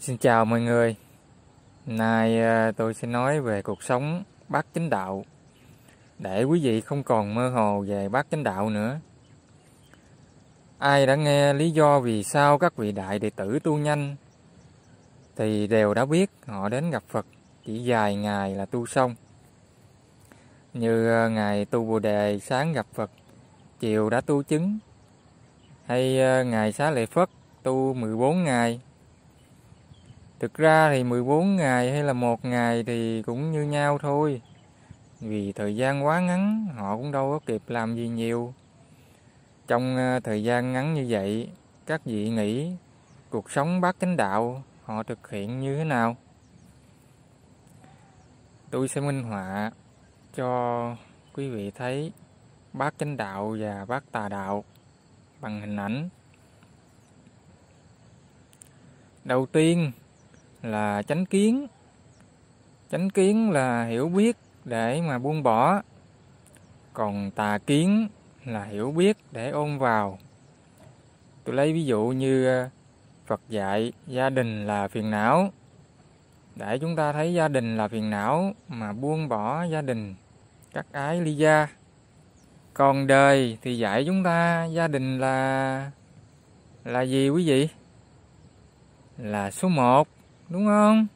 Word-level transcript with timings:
Xin 0.00 0.16
chào 0.16 0.44
mọi 0.44 0.60
người. 0.60 0.96
Nay 1.86 2.40
ờ, 2.42 2.72
tôi 2.72 2.94
sẽ 2.94 3.08
nói 3.08 3.40
về 3.40 3.62
cuộc 3.62 3.82
sống 3.82 4.22
bát 4.48 4.66
chánh 4.74 4.90
đạo 4.90 5.24
để 6.18 6.44
quý 6.44 6.60
vị 6.62 6.80
không 6.80 7.02
còn 7.02 7.34
mơ 7.34 7.48
hồ 7.48 7.84
về 7.88 8.08
bát 8.08 8.26
chánh 8.30 8.44
đạo 8.44 8.70
nữa. 8.70 8.98
Ai 10.78 11.06
đã 11.06 11.14
nghe 11.14 11.52
lý 11.52 11.70
do 11.70 12.00
vì 12.00 12.22
sao 12.22 12.58
các 12.58 12.76
vị 12.76 12.92
đại 12.92 13.18
đệ 13.18 13.30
tử 13.30 13.58
tu 13.58 13.78
nhanh 13.78 14.16
thì 15.36 15.66
đều 15.66 15.94
đã 15.94 16.04
biết 16.04 16.30
họ 16.46 16.68
đến 16.68 16.90
gặp 16.90 17.02
Phật 17.08 17.26
chỉ 17.66 17.82
vài 17.86 18.16
ngày 18.16 18.54
là 18.54 18.66
tu 18.66 18.86
xong. 18.86 19.14
Như 20.74 21.08
ờ, 21.08 21.28
ngày 21.28 21.64
tu 21.64 21.84
Bồ 21.84 21.98
đề 21.98 22.38
sáng 22.38 22.72
gặp 22.72 22.86
Phật, 22.94 23.10
chiều 23.80 24.10
đã 24.10 24.20
tu 24.20 24.42
chứng. 24.42 24.78
Hay 25.86 26.20
ờ, 26.20 26.44
ngày 26.44 26.72
xá 26.72 26.90
lệ 26.90 27.06
Phất 27.06 27.28
tu 27.62 27.94
14 27.94 28.44
ngày 28.44 28.80
Thực 30.40 30.54
ra 30.54 30.90
thì 30.90 31.04
14 31.04 31.56
ngày 31.56 31.92
hay 31.92 32.02
là 32.02 32.12
một 32.12 32.44
ngày 32.44 32.82
thì 32.82 33.22
cũng 33.22 33.52
như 33.52 33.62
nhau 33.62 33.98
thôi. 33.98 34.42
Vì 35.20 35.52
thời 35.52 35.76
gian 35.76 36.06
quá 36.06 36.20
ngắn, 36.20 36.66
họ 36.76 36.96
cũng 36.96 37.12
đâu 37.12 37.30
có 37.30 37.38
kịp 37.46 37.62
làm 37.66 37.96
gì 37.96 38.08
nhiều. 38.08 38.54
Trong 39.66 39.96
ờ, 39.96 40.20
thời 40.20 40.44
gian 40.44 40.72
ngắn 40.72 40.94
như 40.94 41.06
vậy, 41.08 41.50
các 41.86 42.04
vị 42.04 42.30
nghĩ 42.30 42.72
cuộc 43.30 43.50
sống 43.50 43.80
bát 43.80 43.96
chánh 44.00 44.16
đạo 44.16 44.62
họ 44.84 45.02
thực 45.02 45.30
hiện 45.30 45.60
như 45.60 45.76
thế 45.76 45.84
nào? 45.84 46.16
Tôi 48.70 48.88
sẽ 48.88 49.00
minh 49.00 49.22
họa 49.22 49.70
cho 50.34 50.96
quý 51.34 51.50
vị 51.50 51.70
thấy 51.70 52.12
bát 52.72 52.94
chánh 52.98 53.16
đạo 53.16 53.56
và 53.60 53.84
bát 53.84 54.04
tà 54.12 54.28
đạo 54.28 54.64
bằng 55.40 55.60
hình 55.60 55.76
ảnh. 55.76 56.08
Đầu 59.24 59.46
tiên 59.46 59.92
là 60.62 61.02
chánh 61.02 61.26
kiến. 61.26 61.66
Chánh 62.90 63.10
kiến 63.10 63.50
là 63.50 63.84
hiểu 63.84 64.08
biết 64.08 64.36
để 64.64 65.00
mà 65.00 65.18
buông 65.18 65.42
bỏ. 65.42 65.82
Còn 66.92 67.30
tà 67.30 67.58
kiến 67.58 68.08
là 68.44 68.64
hiểu 68.64 68.90
biết 68.90 69.16
để 69.32 69.50
ôm 69.50 69.78
vào. 69.78 70.18
Tôi 71.44 71.54
lấy 71.54 71.72
ví 71.72 71.84
dụ 71.84 72.06
như 72.06 72.46
ờ, 72.46 72.68
phật 73.26 73.40
dạy 73.48 73.92
gia 74.06 74.30
đình 74.30 74.66
là 74.66 74.88
phiền 74.88 75.10
não. 75.10 75.50
Để 76.56 76.78
chúng 76.78 76.96
ta 76.96 77.12
thấy 77.12 77.34
gia 77.34 77.48
đình 77.48 77.76
là 77.76 77.88
phiền 77.88 78.10
não 78.10 78.52
mà 78.68 78.92
buông 78.92 79.28
bỏ 79.28 79.64
gia 79.64 79.82
đình 79.82 80.14
cắt 80.72 80.86
ái 80.92 81.20
ly 81.20 81.36
gia. 81.36 81.68
Còn 82.74 83.06
đời 83.06 83.58
thì 83.62 83.78
dạy 83.78 84.04
chúng 84.06 84.24
ta 84.24 84.64
gia 84.64 84.88
đình 84.88 85.18
là 85.18 85.90
là 86.84 87.02
gì 87.02 87.28
quý 87.28 87.46
vị? 87.48 87.68
Là 89.18 89.50
số 89.50 89.68
một 89.68 90.08
đúng 90.50 90.66
không? 90.66 91.06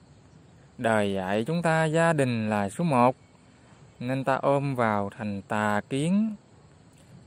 Đời 0.78 1.12
dạy 1.14 1.44
chúng 1.44 1.62
ta 1.62 1.84
gia 1.84 2.12
đình 2.12 2.50
là 2.50 2.68
số 2.68 2.84
một, 2.84 3.16
nên 4.00 4.24
ta 4.24 4.34
ôm 4.34 4.74
vào 4.74 5.10
thành 5.18 5.42
tà 5.42 5.80
kiến, 5.90 6.34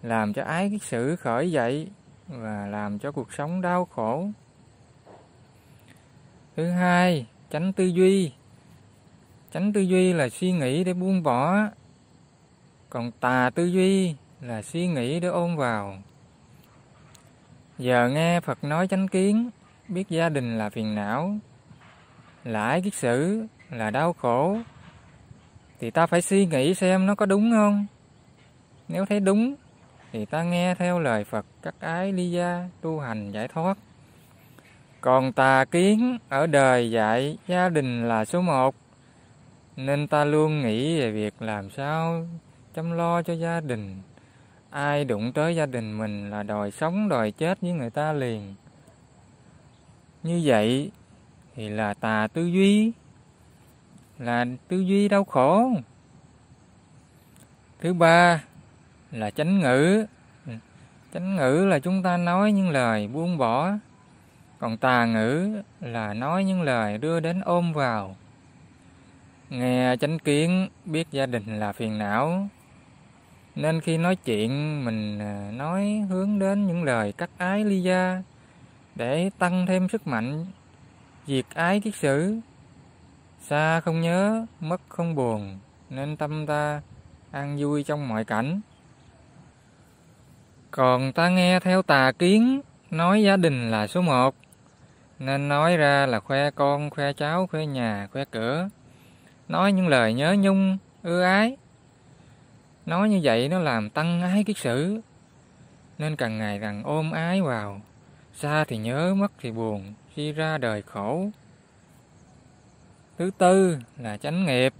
làm 0.03 0.33
cho 0.33 0.43
ái 0.43 0.69
cái 0.69 0.79
sự 0.81 1.15
khởi 1.15 1.51
dậy 1.51 1.87
và 2.27 2.67
làm 2.67 2.99
cho 2.99 3.11
cuộc 3.11 3.33
sống 3.33 3.61
đau 3.61 3.85
khổ. 3.85 4.27
Thứ 6.55 6.69
hai, 6.69 7.25
tránh 7.49 7.73
tư 7.73 7.85
duy. 7.85 8.31
Tránh 9.51 9.73
tư 9.73 9.81
duy 9.81 10.13
là 10.13 10.29
suy 10.29 10.51
nghĩ 10.51 10.83
để 10.83 10.93
buông 10.93 11.23
bỏ, 11.23 11.57
còn 12.89 13.11
tà 13.11 13.49
tư 13.55 13.65
duy 13.65 14.15
là 14.41 14.61
suy 14.61 14.87
nghĩ 14.87 15.19
để 15.19 15.27
ôm 15.27 15.55
vào. 15.55 15.97
Giờ 17.77 18.09
nghe 18.09 18.39
Phật 18.39 18.63
nói 18.63 18.87
chánh 18.87 19.07
kiến, 19.07 19.49
biết 19.87 20.09
gia 20.09 20.29
đình 20.29 20.57
là 20.57 20.69
phiền 20.69 20.95
não, 20.95 21.37
lại 22.47 22.81
kiết 22.81 22.93
sử 22.93 23.45
là 23.69 23.89
đau 23.89 24.13
khổ. 24.13 24.57
Thì 25.79 25.91
ta 25.91 26.05
phải 26.05 26.21
suy 26.21 26.45
nghĩ 26.45 26.73
xem 26.73 27.05
nó 27.05 27.15
có 27.15 27.25
đúng 27.25 27.51
không? 27.51 27.85
Nếu 28.87 29.05
thấy 29.05 29.19
đúng, 29.19 29.55
thì 30.11 30.25
ta 30.25 30.43
nghe 30.43 30.75
theo 30.75 30.99
lời 30.99 31.23
Phật 31.23 31.45
các 31.61 31.75
ái 31.79 32.13
ly 32.13 32.31
gia 32.31 32.69
tu 32.81 32.99
hành 32.99 33.31
giải 33.31 33.47
thoát. 33.47 33.77
Còn 35.01 35.33
tà 35.33 35.65
kiến 35.65 36.17
ở 36.29 36.47
đời 36.47 36.91
dạy 36.91 37.37
gia 37.47 37.69
đình 37.69 38.07
là 38.07 38.25
số 38.25 38.41
một, 38.41 38.75
nên 39.75 40.07
ta 40.07 40.25
luôn 40.25 40.61
nghĩ 40.61 40.99
về 40.99 41.11
việc 41.11 41.41
làm 41.41 41.69
sao 41.69 42.27
chăm 42.73 42.91
lo 42.91 43.21
cho 43.21 43.33
gia 43.33 43.59
đình. 43.59 44.01
Ai 44.69 45.05
đụng 45.05 45.31
tới 45.33 45.55
gia 45.55 45.65
đình 45.65 45.97
mình 45.97 46.29
là 46.29 46.43
đòi 46.43 46.71
sống 46.71 47.09
đòi 47.09 47.31
chết 47.31 47.61
với 47.61 47.71
người 47.71 47.89
ta 47.89 48.13
liền. 48.13 48.55
Như 50.23 50.41
vậy 50.43 50.91
thì 51.57 51.69
là 51.69 51.93
tà 51.93 52.27
tư 52.33 52.45
duy. 52.45 52.91
Là 54.19 54.45
tư 54.67 54.79
duy 54.79 55.07
đau 55.07 55.23
khổ. 55.23 55.71
Thứ 57.79 57.93
ba 57.93 58.43
là 59.11 59.31
chánh 59.31 59.59
ngữ. 59.59 60.05
Chánh 61.13 61.35
ngữ 61.35 61.65
là 61.65 61.79
chúng 61.79 62.03
ta 62.03 62.17
nói 62.17 62.51
những 62.51 62.69
lời 62.69 63.07
buông 63.07 63.37
bỏ. 63.37 63.71
Còn 64.59 64.77
tà 64.77 65.05
ngữ 65.05 65.61
là 65.81 66.13
nói 66.13 66.43
những 66.43 66.61
lời 66.61 66.97
đưa 66.97 67.19
đến 67.19 67.41
ôm 67.41 67.73
vào. 67.73 68.15
Nghe 69.49 69.95
chánh 69.99 70.19
kiến, 70.19 70.67
biết 70.85 71.07
gia 71.11 71.25
đình 71.25 71.59
là 71.59 71.71
phiền 71.71 71.97
não. 71.97 72.47
Nên 73.55 73.81
khi 73.81 73.97
nói 73.97 74.15
chuyện, 74.15 74.85
mình 74.85 75.19
à, 75.19 75.51
nói 75.53 76.05
hướng 76.09 76.39
đến 76.39 76.67
những 76.67 76.83
lời 76.83 77.11
cắt 77.11 77.29
ái 77.37 77.65
ly 77.65 77.81
gia 77.81 78.21
để 78.95 79.29
tăng 79.39 79.65
thêm 79.65 79.89
sức 79.89 80.07
mạnh 80.07 80.45
việc 81.27 81.45
ái 81.53 81.79
kiết 81.79 81.95
sử 81.95 82.39
Xa 83.39 83.79
không 83.79 84.01
nhớ, 84.01 84.45
mất 84.59 84.81
không 84.87 85.15
buồn 85.15 85.59
Nên 85.89 86.17
tâm 86.17 86.45
ta 86.45 86.81
an 87.31 87.57
vui 87.59 87.83
trong 87.83 88.07
mọi 88.07 88.25
cảnh. 88.25 88.61
Còn 90.71 91.13
ta 91.13 91.29
nghe 91.29 91.59
theo 91.59 91.81
tà 91.81 92.11
kiến 92.11 92.61
Nói 92.91 93.23
gia 93.23 93.37
đình 93.37 93.71
là 93.71 93.87
số 93.87 94.01
một 94.01 94.35
Nên 95.19 95.49
nói 95.49 95.77
ra 95.77 96.05
là 96.05 96.19
khoe 96.19 96.51
con, 96.51 96.89
khoe 96.89 97.13
cháu, 97.13 97.47
khoe 97.47 97.65
nhà, 97.65 98.07
khoe 98.11 98.25
cửa. 98.25 98.69
Nói 99.47 99.71
những 99.71 99.87
lời 99.87 100.13
nhớ 100.13 100.35
nhung, 100.39 100.77
ưa 101.03 101.23
ái. 101.23 101.57
Nói 102.85 103.09
như 103.09 103.19
vậy 103.23 103.49
nó 103.49 103.59
làm 103.59 103.89
tăng 103.89 104.21
ái 104.21 104.43
kiết 104.43 104.57
sử 104.57 105.01
Nên 105.97 106.15
càng 106.15 106.37
ngày 106.37 106.59
càng 106.61 106.83
ôm 106.83 107.11
ái 107.11 107.41
vào. 107.41 107.81
Xa 108.33 108.63
thì 108.63 108.77
nhớ, 108.77 109.13
mất 109.15 109.31
thì 109.39 109.51
buồn 109.51 109.93
khi 110.17 110.31
ra 110.31 110.57
đời 110.57 110.81
khổ. 110.81 111.29
Thứ 113.17 113.31
tư 113.37 113.77
là 113.97 114.17
chánh 114.17 114.45
nghiệp. 114.45 114.73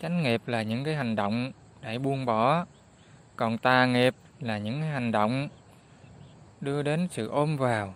Chánh 0.00 0.22
nghiệp 0.22 0.42
là 0.46 0.62
những 0.62 0.84
cái 0.84 0.94
hành 0.94 1.16
động 1.16 1.52
để 1.82 1.98
buông 1.98 2.26
bỏ. 2.26 2.66
Còn 3.36 3.58
tà 3.58 3.86
nghiệp 3.86 4.14
là 4.40 4.58
những 4.58 4.82
hành 4.82 5.12
động 5.12 5.48
đưa 6.60 6.82
đến 6.82 7.08
sự 7.10 7.28
ôm 7.28 7.56
vào. 7.56 7.94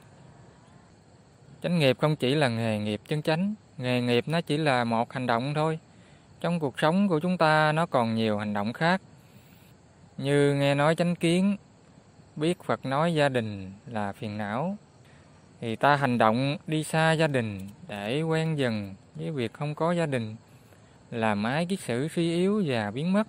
Chánh 1.62 1.78
nghiệp 1.78 1.96
không 2.00 2.16
chỉ 2.16 2.34
là 2.34 2.48
nghề 2.48 2.78
nghiệp 2.78 3.00
chân 3.08 3.22
chánh. 3.22 3.54
Nghề 3.78 4.00
nghiệp 4.00 4.28
nó 4.28 4.40
chỉ 4.40 4.56
là 4.56 4.84
một 4.84 5.12
hành 5.12 5.26
động 5.26 5.54
thôi. 5.54 5.78
Trong 6.40 6.60
cuộc 6.60 6.80
sống 6.80 7.08
của 7.08 7.20
chúng 7.20 7.38
ta, 7.38 7.72
nó 7.72 7.86
còn 7.86 8.14
nhiều 8.14 8.38
hành 8.38 8.52
động 8.54 8.72
khác. 8.72 9.00
Như 10.18 10.54
nghe 10.54 10.74
nói 10.74 10.96
chánh 10.96 11.16
kiến, 11.16 11.56
biết 12.36 12.62
phật 12.62 12.86
nói 12.86 13.14
gia 13.14 13.28
đình 13.28 13.72
là 13.86 14.12
phiền 14.12 14.38
não 14.38 14.76
thì 15.60 15.76
ta 15.76 15.96
hành 15.96 16.18
động 16.18 16.56
đi 16.66 16.84
xa 16.84 17.12
gia 17.12 17.26
đình 17.26 17.68
để 17.88 18.22
quen 18.22 18.58
dần 18.58 18.94
với 19.14 19.30
việc 19.30 19.52
không 19.52 19.74
có 19.74 19.92
gia 19.92 20.06
đình 20.06 20.36
làm 21.10 21.42
mái 21.42 21.66
kiết 21.66 21.80
sử 21.80 22.08
suy 22.08 22.34
yếu 22.34 22.62
và 22.66 22.90
biến 22.90 23.12
mất. 23.12 23.26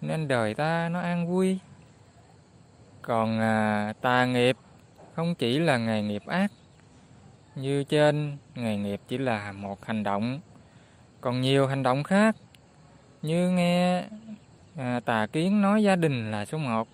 Nên 0.00 0.28
đời 0.28 0.54
ta 0.54 0.88
nó 0.88 1.00
an 1.00 1.28
vui. 1.28 1.58
Còn 3.02 3.40
à, 3.40 3.92
tà 4.00 4.26
nghiệp 4.26 4.56
không 5.14 5.34
chỉ 5.34 5.58
là 5.58 5.78
nghề 5.78 6.02
nghiệp 6.02 6.22
ác. 6.26 6.52
Như 7.54 7.84
trên 7.84 8.36
nghề 8.54 8.76
nghiệp 8.76 9.00
chỉ 9.08 9.18
là 9.18 9.52
một 9.52 9.84
hành 9.84 10.02
động. 10.02 10.40
Còn 11.20 11.40
nhiều 11.40 11.66
hành 11.66 11.82
động 11.82 12.02
khác. 12.02 12.36
Như 13.22 13.50
nghe 13.50 14.04
à, 14.76 15.00
tà 15.04 15.26
kiến 15.26 15.62
nói 15.62 15.82
gia 15.82 15.96
đình 15.96 16.30
là 16.30 16.44
số 16.44 16.58
một 16.58 16.88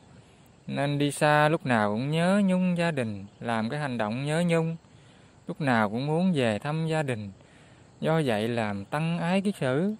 nên 0.67 0.99
đi 0.99 1.11
xa 1.11 1.49
lúc 1.49 1.67
nào 1.67 1.91
cũng 1.91 2.11
nhớ 2.11 2.43
nhung 2.45 2.79
gia 2.79 2.91
đình, 2.91 3.25
làm 3.41 3.71
cái 3.71 3.81
hành 3.81 3.99
động 3.99 4.27
nhớ 4.27 4.45
nhung. 4.47 4.77
Lúc 5.47 5.61
nào 5.61 5.91
cũng 5.91 6.07
muốn 6.07 6.33
về 6.35 6.59
thăm 6.59 6.87
gia 6.87 7.03
đình. 7.03 7.31
Do 8.01 8.21
vậy 8.25 8.49
làm 8.49 8.85
tăng 8.85 9.19
ái 9.19 9.41
kiết 9.41 9.57
sử. 9.57 9.95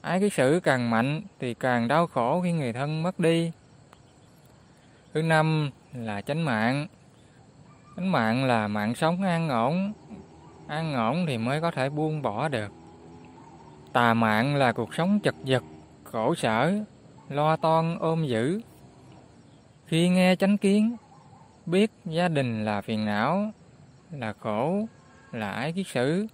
Ái 0.00 0.20
kiết 0.20 0.32
sử 0.32 0.60
càng 0.62 0.90
mạnh 0.90 1.22
thì 1.40 1.54
càng 1.54 1.88
đau 1.88 2.06
khổ 2.06 2.40
khi 2.40 2.52
người 2.52 2.72
thân 2.72 3.02
mất 3.02 3.18
đi. 3.18 3.52
Thứ 5.14 5.22
năm 5.22 5.70
là 5.94 6.20
chánh 6.20 6.44
mạng. 6.44 6.86
Chánh 7.96 8.12
mạng 8.12 8.44
là 8.44 8.68
mạng 8.68 8.94
sống 8.94 9.22
an 9.22 9.48
ổn. 9.48 9.92
An 10.66 10.94
ổn 10.94 11.26
thì 11.26 11.38
mới 11.38 11.60
có 11.60 11.70
thể 11.70 11.88
buông 11.88 12.22
bỏ 12.22 12.48
được. 12.48 12.72
Tà 13.92 14.14
mạng 14.14 14.56
là 14.56 14.72
cuộc 14.72 14.94
sống 14.94 15.20
chật 15.20 15.34
vật, 15.46 15.62
khổ 16.04 16.34
sở, 16.34 16.74
lo 17.28 17.56
toan, 17.56 17.98
ôm 17.98 18.26
giữ 18.26 18.60
khi 19.86 20.08
nghe 20.08 20.36
chánh 20.36 20.58
kiến, 20.58 20.96
biết 21.66 21.90
gia 22.04 22.28
đình 22.28 22.64
là 22.64 22.80
phiền 22.80 23.04
não, 23.04 23.52
là 24.10 24.32
khổ, 24.32 24.86
là 25.32 25.50
ái 25.50 25.72
kiết 25.72 25.86
sử. 25.86 26.26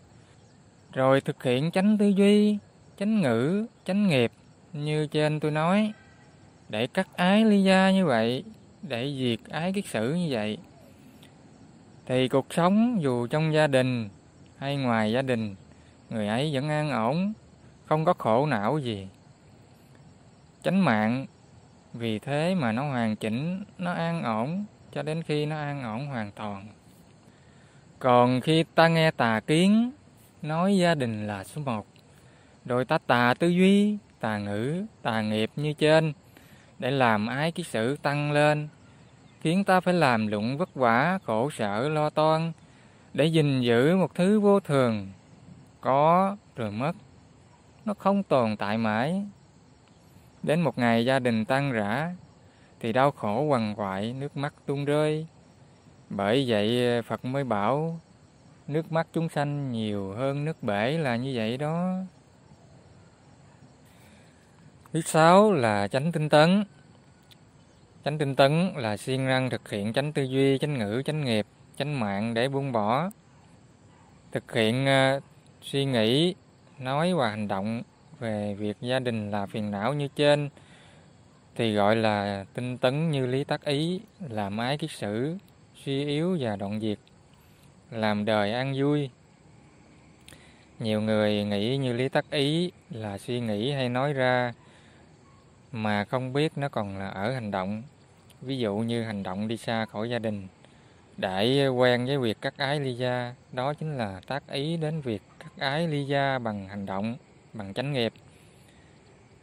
Rồi 0.92 1.20
thực 1.20 1.42
hiện 1.42 1.70
chánh 1.70 1.98
tư 1.98 2.08
duy, 2.08 2.58
chánh 2.98 3.20
ngữ, 3.20 3.66
chánh 3.84 4.06
nghiệp 4.06 4.32
như 4.72 5.06
trên 5.06 5.40
tôi 5.40 5.50
nói. 5.50 5.92
Để 6.68 6.86
cắt 6.86 7.08
ái 7.16 7.44
ly 7.44 7.62
gia 7.62 7.90
như 7.90 8.06
vậy, 8.06 8.44
để 8.82 9.14
diệt 9.18 9.50
ái 9.50 9.72
kiết 9.72 9.86
sử 9.86 10.14
như 10.14 10.28
vậy. 10.30 10.58
Thì 12.06 12.28
cuộc 12.28 12.46
sống 12.50 13.02
dù 13.02 13.26
trong 13.26 13.54
gia 13.54 13.66
đình 13.66 14.08
hay 14.56 14.76
ngoài 14.76 15.12
gia 15.12 15.22
đình, 15.22 15.54
người 16.10 16.28
ấy 16.28 16.50
vẫn 16.54 16.68
an 16.68 16.90
ổn, 16.90 17.32
không 17.86 18.04
có 18.04 18.12
khổ 18.18 18.46
não 18.46 18.78
gì. 18.78 19.08
Chánh 20.62 20.84
mạng 20.84 21.26
vì 21.94 22.18
thế 22.18 22.54
mà 22.54 22.72
nó 22.72 22.82
hoàn 22.88 23.16
chỉnh, 23.16 23.64
nó 23.78 23.92
an 23.92 24.22
ổn 24.22 24.64
cho 24.92 25.02
đến 25.02 25.22
khi 25.22 25.46
nó 25.46 25.56
an 25.56 25.82
ổn 25.82 26.06
hoàn 26.06 26.30
toàn. 26.32 26.66
Còn 27.98 28.40
khi 28.40 28.64
ta 28.74 28.88
nghe 28.88 29.10
tà 29.10 29.40
kiến 29.40 29.90
nói 30.42 30.76
gia 30.76 30.94
đình 30.94 31.26
là 31.26 31.44
số 31.44 31.62
một, 31.62 31.86
rồi 32.64 32.84
ta 32.84 32.98
tà 32.98 33.34
tư 33.38 33.48
duy, 33.48 33.98
tà 34.20 34.38
ngữ, 34.38 34.86
tà 35.02 35.22
nghiệp 35.22 35.50
như 35.56 35.72
trên 35.72 36.12
để 36.78 36.90
làm 36.90 37.26
ái 37.26 37.52
cái 37.52 37.64
sự 37.64 37.96
tăng 38.02 38.32
lên, 38.32 38.68
khiến 39.40 39.64
ta 39.64 39.80
phải 39.80 39.94
làm 39.94 40.26
lụng 40.26 40.58
vất 40.58 40.74
vả, 40.74 41.18
khổ 41.24 41.50
sở, 41.50 41.88
lo 41.88 42.10
toan 42.10 42.52
để 43.14 43.24
gìn 43.24 43.60
giữ 43.60 43.96
một 43.96 44.14
thứ 44.14 44.40
vô 44.40 44.60
thường, 44.60 45.08
có 45.80 46.36
rồi 46.56 46.70
mất. 46.70 46.92
Nó 47.84 47.94
không 47.94 48.22
tồn 48.22 48.56
tại 48.56 48.78
mãi, 48.78 49.24
Đến 50.42 50.60
một 50.60 50.78
ngày 50.78 51.04
gia 51.04 51.18
đình 51.18 51.44
tan 51.44 51.72
rã, 51.72 52.14
thì 52.80 52.92
đau 52.92 53.10
khổ 53.10 53.42
quằn 53.42 53.74
quại, 53.74 54.12
nước 54.12 54.36
mắt 54.36 54.54
tuôn 54.66 54.84
rơi. 54.84 55.26
Bởi 56.10 56.44
vậy 56.48 57.02
Phật 57.02 57.24
mới 57.24 57.44
bảo 57.44 58.00
nước 58.68 58.92
mắt 58.92 59.06
chúng 59.12 59.28
sanh 59.28 59.72
nhiều 59.72 60.12
hơn 60.12 60.44
nước 60.44 60.62
bể 60.62 60.98
là 60.98 61.16
như 61.16 61.32
vậy 61.34 61.56
đó. 61.56 61.94
Thứ 64.92 65.00
sáu 65.00 65.52
là 65.52 65.88
chánh 65.88 66.12
tinh 66.12 66.28
tấn. 66.28 66.64
Chánh 68.04 68.18
tinh 68.18 68.34
tấn 68.34 68.72
là 68.76 68.96
siêng 68.96 69.26
năng 69.26 69.50
thực 69.50 69.70
hiện 69.70 69.92
chánh 69.92 70.12
tư 70.12 70.22
duy, 70.22 70.58
chánh 70.58 70.78
ngữ, 70.78 71.02
chánh 71.04 71.24
nghiệp, 71.24 71.46
chánh 71.76 72.00
mạng 72.00 72.34
để 72.34 72.48
buông 72.48 72.72
bỏ. 72.72 73.10
Thực 74.32 74.52
hiện 74.52 74.86
uh, 75.16 75.22
suy 75.62 75.84
nghĩ, 75.84 76.34
nói 76.78 77.14
và 77.14 77.30
hành 77.30 77.48
động 77.48 77.82
về 78.22 78.54
việc 78.54 78.76
gia 78.80 78.98
đình 78.98 79.30
là 79.30 79.46
phiền 79.46 79.70
não 79.70 79.94
như 79.94 80.08
trên 80.16 80.48
thì 81.54 81.74
gọi 81.74 81.96
là 81.96 82.44
tinh 82.54 82.78
tấn 82.78 83.10
như 83.10 83.26
lý 83.26 83.44
tác 83.44 83.64
ý, 83.64 84.00
làm 84.28 84.58
ái 84.58 84.78
kiết 84.78 84.90
sử, 84.90 85.36
suy 85.84 86.04
yếu 86.04 86.36
và 86.40 86.56
đoạn 86.56 86.80
diệt, 86.80 86.98
làm 87.90 88.24
đời 88.24 88.52
an 88.52 88.74
vui. 88.76 89.10
Nhiều 90.78 91.00
người 91.00 91.44
nghĩ 91.44 91.76
như 91.76 91.92
lý 91.92 92.08
tác 92.08 92.30
ý 92.30 92.72
là 92.90 93.18
suy 93.18 93.40
nghĩ 93.40 93.72
hay 93.72 93.88
nói 93.88 94.12
ra 94.12 94.52
mà 95.72 96.04
không 96.04 96.32
biết 96.32 96.52
nó 96.56 96.68
còn 96.68 96.98
là 96.98 97.08
ở 97.08 97.32
hành 97.32 97.50
động. 97.50 97.82
Ví 98.40 98.58
dụ 98.58 98.76
như 98.76 99.02
hành 99.02 99.22
động 99.22 99.48
đi 99.48 99.56
xa 99.56 99.86
khỏi 99.86 100.10
gia 100.10 100.18
đình, 100.18 100.46
để 101.16 101.68
quen 101.68 102.06
với 102.06 102.18
việc 102.18 102.40
cắt 102.40 102.54
ái 102.56 102.80
ly 102.80 102.94
gia, 102.94 103.34
đó 103.52 103.74
chính 103.74 103.96
là 103.98 104.20
tác 104.26 104.48
ý 104.48 104.76
đến 104.76 105.00
việc 105.00 105.22
cắt 105.38 105.52
ái 105.58 105.88
ly 105.88 106.04
gia 106.04 106.38
bằng 106.38 106.68
hành 106.68 106.86
động 106.86 107.16
bằng 107.52 107.74
chánh 107.74 107.92
nghiệp. 107.92 108.12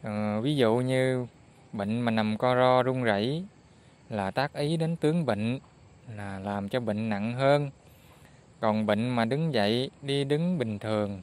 Ờ, 0.02 0.40
ví 0.40 0.56
dụ 0.56 0.76
như 0.76 1.26
bệnh 1.72 2.00
mà 2.00 2.10
nằm 2.10 2.38
co 2.38 2.54
ro 2.54 2.82
run 2.82 3.02
rẩy 3.02 3.44
là 4.08 4.30
tác 4.30 4.52
ý 4.52 4.76
đến 4.76 4.96
tướng 4.96 5.26
bệnh 5.26 5.58
là 6.16 6.38
làm 6.38 6.68
cho 6.68 6.80
bệnh 6.80 7.08
nặng 7.08 7.34
hơn. 7.34 7.70
Còn 8.60 8.86
bệnh 8.86 9.08
mà 9.08 9.24
đứng 9.24 9.54
dậy 9.54 9.90
đi 10.02 10.24
đứng 10.24 10.58
bình 10.58 10.78
thường 10.78 11.20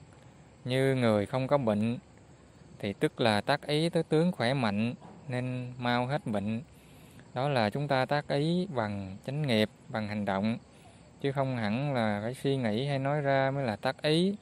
như 0.66 0.96
người 0.96 1.26
không 1.26 1.48
có 1.48 1.58
bệnh 1.58 1.98
thì 2.80 2.94
tức 2.94 3.22
là 3.22 3.42
tác 3.42 3.68
ý 3.68 3.90
tới 3.90 4.04
tướng 4.04 4.32
khỏe 4.32 4.54
mạnh 4.54 4.94
nên 5.28 5.74
mau 5.78 6.06
hết 6.06 6.28
bệnh. 6.28 6.62
Đó 7.34 7.50
là 7.50 7.70
chúng 7.70 7.88
ta 7.88 8.06
tác 8.06 8.28
ý 8.28 8.68
bằng 8.76 9.18
chánh 9.26 9.42
nghiệp 9.42 9.70
bằng 9.90 10.08
hành 10.08 10.26
động 10.26 10.58
chứ 11.22 11.32
không 11.32 11.58
hẳn 11.58 11.94
là 11.94 12.20
phải 12.24 12.34
suy 12.34 12.58
nghĩ 12.58 12.86
hay 12.86 13.00
nói 13.00 13.22
ra 13.22 13.52
mới 13.52 13.64
là 13.64 13.76
tác 13.76 14.02
ý 14.02 14.36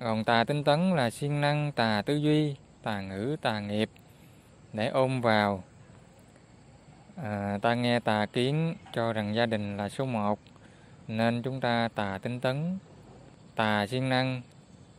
còn 0.00 0.24
tà 0.24 0.44
tinh 0.44 0.64
tấn 0.64 0.90
là 0.96 1.10
siêng 1.10 1.40
năng 1.40 1.72
tà 1.72 2.02
tư 2.06 2.16
duy, 2.16 2.56
tà 2.82 3.00
ngữ, 3.00 3.36
tà 3.42 3.60
nghiệp 3.60 3.90
để 4.72 4.88
ôm 4.88 5.20
vào. 5.20 5.64
À, 7.16 7.58
ta 7.62 7.74
nghe 7.74 8.00
tà 8.00 8.26
kiến 8.26 8.74
cho 8.92 9.12
rằng 9.12 9.34
gia 9.34 9.46
đình 9.46 9.76
là 9.76 9.88
số 9.88 10.04
một 10.04 10.38
nên 11.08 11.42
chúng 11.42 11.60
ta 11.60 11.88
tà 11.94 12.18
tinh 12.22 12.40
tấn, 12.40 12.78
tà 13.56 13.86
siêng 13.86 14.08
năng, 14.08 14.42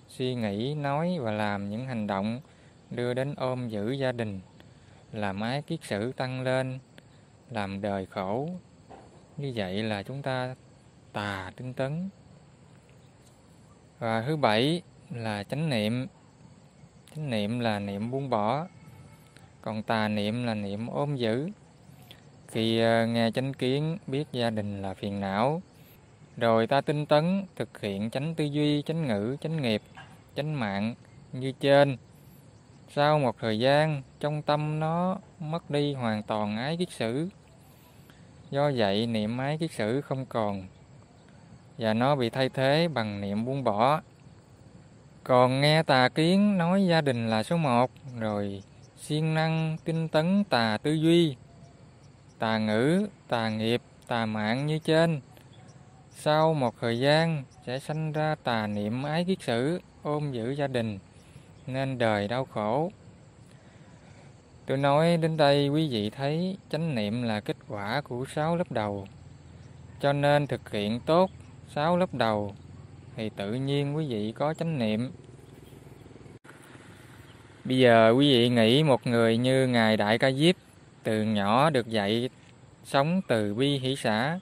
suy 0.07 0.35
nghĩ, 0.35 0.75
nói 0.75 1.17
và 1.19 1.31
làm 1.31 1.69
những 1.69 1.85
hành 1.85 2.07
động 2.07 2.41
đưa 2.89 3.13
đến 3.13 3.35
ôm 3.37 3.69
giữ 3.69 3.91
gia 3.91 4.11
đình, 4.11 4.39
làm 5.11 5.41
ái 5.41 5.61
kiết 5.61 5.83
sử 5.83 6.11
tăng 6.11 6.41
lên, 6.41 6.79
làm 7.49 7.81
đời 7.81 8.05
khổ. 8.05 8.49
Như 9.37 9.53
vậy 9.55 9.83
là 9.83 10.03
chúng 10.03 10.21
ta 10.21 10.55
tà 11.13 11.51
tinh 11.55 11.73
tấn. 11.73 12.09
Và 13.99 14.23
thứ 14.27 14.37
bảy 14.37 14.81
là 15.11 15.43
chánh 15.43 15.69
niệm. 15.69 16.07
Chánh 17.15 17.29
niệm 17.29 17.59
là 17.59 17.79
niệm 17.79 18.11
buông 18.11 18.29
bỏ, 18.29 18.67
còn 19.61 19.83
tà 19.83 20.07
niệm 20.07 20.43
là 20.43 20.53
niệm 20.53 20.87
ôm 20.87 21.15
giữ. 21.15 21.49
Khi 22.47 22.79
ờ, 22.79 23.05
nghe 23.05 23.31
chánh 23.31 23.53
kiến, 23.53 23.97
biết 24.07 24.27
gia 24.31 24.49
đình 24.49 24.81
là 24.81 24.93
phiền 24.93 25.19
não, 25.19 25.61
rồi 26.37 26.67
ta 26.67 26.81
tinh 26.81 27.05
tấn 27.05 27.45
thực 27.55 27.81
hiện 27.81 28.09
chánh 28.09 28.35
tư 28.35 28.43
duy, 28.43 28.81
chánh 28.81 29.07
ngữ, 29.07 29.37
chánh 29.41 29.61
nghiệp, 29.61 29.81
chánh 30.35 30.59
mạng 30.59 30.95
như 31.33 31.51
trên. 31.51 31.97
Sau 32.89 33.19
một 33.19 33.35
thời 33.39 33.59
gian, 33.59 34.01
trong 34.19 34.41
tâm 34.41 34.79
nó 34.79 35.17
mất 35.39 35.69
đi 35.69 35.93
hoàn 35.93 36.23
toàn 36.23 36.57
ái 36.57 36.77
kiết 36.77 36.89
sử. 36.91 37.29
Do 38.51 38.71
vậy, 38.75 39.07
niệm 39.07 39.37
ái 39.37 39.57
kiết 39.57 39.71
sử 39.71 40.01
không 40.01 40.25
còn, 40.25 40.67
và 41.77 41.93
nó 41.93 42.15
bị 42.15 42.29
thay 42.29 42.49
thế 42.49 42.87
bằng 42.87 43.21
niệm 43.21 43.45
buông 43.45 43.63
bỏ 43.63 44.01
còn 45.23 45.61
nghe 45.61 45.83
tà 45.83 46.09
kiến 46.09 46.57
nói 46.57 46.85
gia 46.85 47.01
đình 47.01 47.29
là 47.29 47.43
số 47.43 47.57
một, 47.57 47.91
rồi 48.19 48.63
siêng 48.97 49.33
năng 49.33 49.77
tinh 49.83 50.07
tấn 50.07 50.43
tà 50.43 50.77
tư 50.83 50.93
duy, 50.93 51.35
tà 52.39 52.57
ngữ, 52.57 53.07
tà 53.27 53.49
nghiệp, 53.49 53.81
tà 54.07 54.25
mạng 54.25 54.65
như 54.65 54.79
trên. 54.79 55.21
Sau 56.11 56.53
một 56.53 56.75
thời 56.81 56.99
gian 56.99 57.43
sẽ 57.65 57.79
sanh 57.79 58.11
ra 58.11 58.35
tà 58.43 58.67
niệm 58.67 59.03
ái 59.03 59.25
kiết 59.25 59.41
sử, 59.41 59.81
ôm 60.03 60.31
giữ 60.31 60.51
gia 60.51 60.67
đình, 60.67 60.99
nên 61.67 61.97
đời 61.97 62.27
đau 62.27 62.45
khổ. 62.45 62.91
Tôi 64.65 64.77
nói 64.77 65.17
đến 65.17 65.37
đây 65.37 65.69
quý 65.69 65.89
vị 65.89 66.09
thấy 66.09 66.57
chánh 66.69 66.95
niệm 66.95 67.23
là 67.23 67.39
kết 67.39 67.57
quả 67.67 68.01
của 68.01 68.25
sáu 68.35 68.55
lớp 68.55 68.71
đầu. 68.71 69.07
Cho 69.99 70.13
nên 70.13 70.47
thực 70.47 70.71
hiện 70.71 70.99
tốt 70.99 71.29
sáu 71.75 71.97
lớp 71.97 72.13
đầu 72.13 72.55
thì 73.15 73.29
tự 73.29 73.53
nhiên 73.53 73.95
quý 73.95 74.07
vị 74.07 74.31
có 74.31 74.53
chánh 74.53 74.79
niệm. 74.79 75.11
Bây 77.63 77.77
giờ 77.77 78.13
quý 78.17 78.33
vị 78.33 78.49
nghĩ 78.49 78.83
một 78.83 79.07
người 79.07 79.37
như 79.37 79.67
Ngài 79.67 79.97
Đại 79.97 80.17
Ca 80.17 80.31
Diếp 80.31 80.55
từ 81.03 81.23
nhỏ 81.23 81.69
được 81.69 81.87
dạy 81.87 82.29
sống 82.83 83.21
từ 83.27 83.53
bi 83.53 83.77
hỷ 83.77 83.95
xã. 83.95 84.39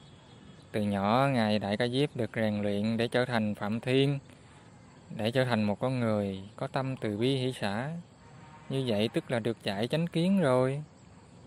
Từ 0.72 0.82
nhỏ 0.82 1.30
Ngài 1.34 1.60
Đại 1.60 1.78
Ca 1.78 1.88
Diếp 1.88 2.16
được 2.16 2.30
rèn 2.36 2.62
luyện 2.62 2.98
để 2.98 3.08
trở 3.08 3.26
thành 3.26 3.56
Phạm 3.56 3.80
Thiên, 3.80 4.20
để 5.18 5.32
trở 5.32 5.46
thành 5.46 5.64
một 5.64 5.80
con 5.80 6.00
người 6.00 6.40
có 6.56 6.68
tâm 6.68 6.96
từ 7.02 7.18
bi 7.18 7.36
hỷ 7.36 7.54
xã. 7.62 7.90
Như 8.70 8.84
vậy 8.88 9.10
tức 9.14 9.32
là 9.32 9.40
được 9.40 9.58
dạy 9.64 9.88
chánh 9.88 10.08
kiến 10.08 10.40
rồi. 10.42 10.84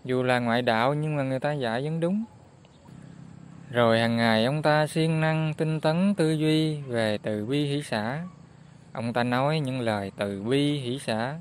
Dù 0.05 0.23
là 0.23 0.39
ngoại 0.39 0.61
đạo 0.61 0.93
nhưng 0.93 1.15
mà 1.15 1.23
người 1.23 1.39
ta 1.39 1.53
dạy 1.53 1.81
vẫn 1.81 1.99
đúng. 1.99 2.23
Rồi 3.73 3.99
hàng 3.99 4.17
ngày 4.17 4.45
ông 4.45 4.61
ta 4.61 4.87
siêng 4.87 5.21
năng 5.21 5.53
tinh 5.53 5.79
tấn 5.79 6.15
tư 6.15 6.31
duy 6.31 6.81
về 6.81 7.17
từ 7.17 7.45
bi 7.45 7.65
hỷ 7.65 7.83
xã. 7.83 8.23
Ông 8.91 9.13
ta 9.13 9.23
nói 9.23 9.59
những 9.59 9.81
lời 9.81 10.11
từ 10.17 10.43
bi 10.43 10.79
hỷ 10.79 10.99
xã 10.99 11.39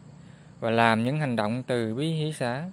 và 0.61 0.71
làm 0.71 1.05
những 1.05 1.21
hành 1.21 1.37
động 1.37 1.63
từ 1.67 1.95
bi 1.95 2.13
hỷ 2.13 2.33
xã. 2.33 2.65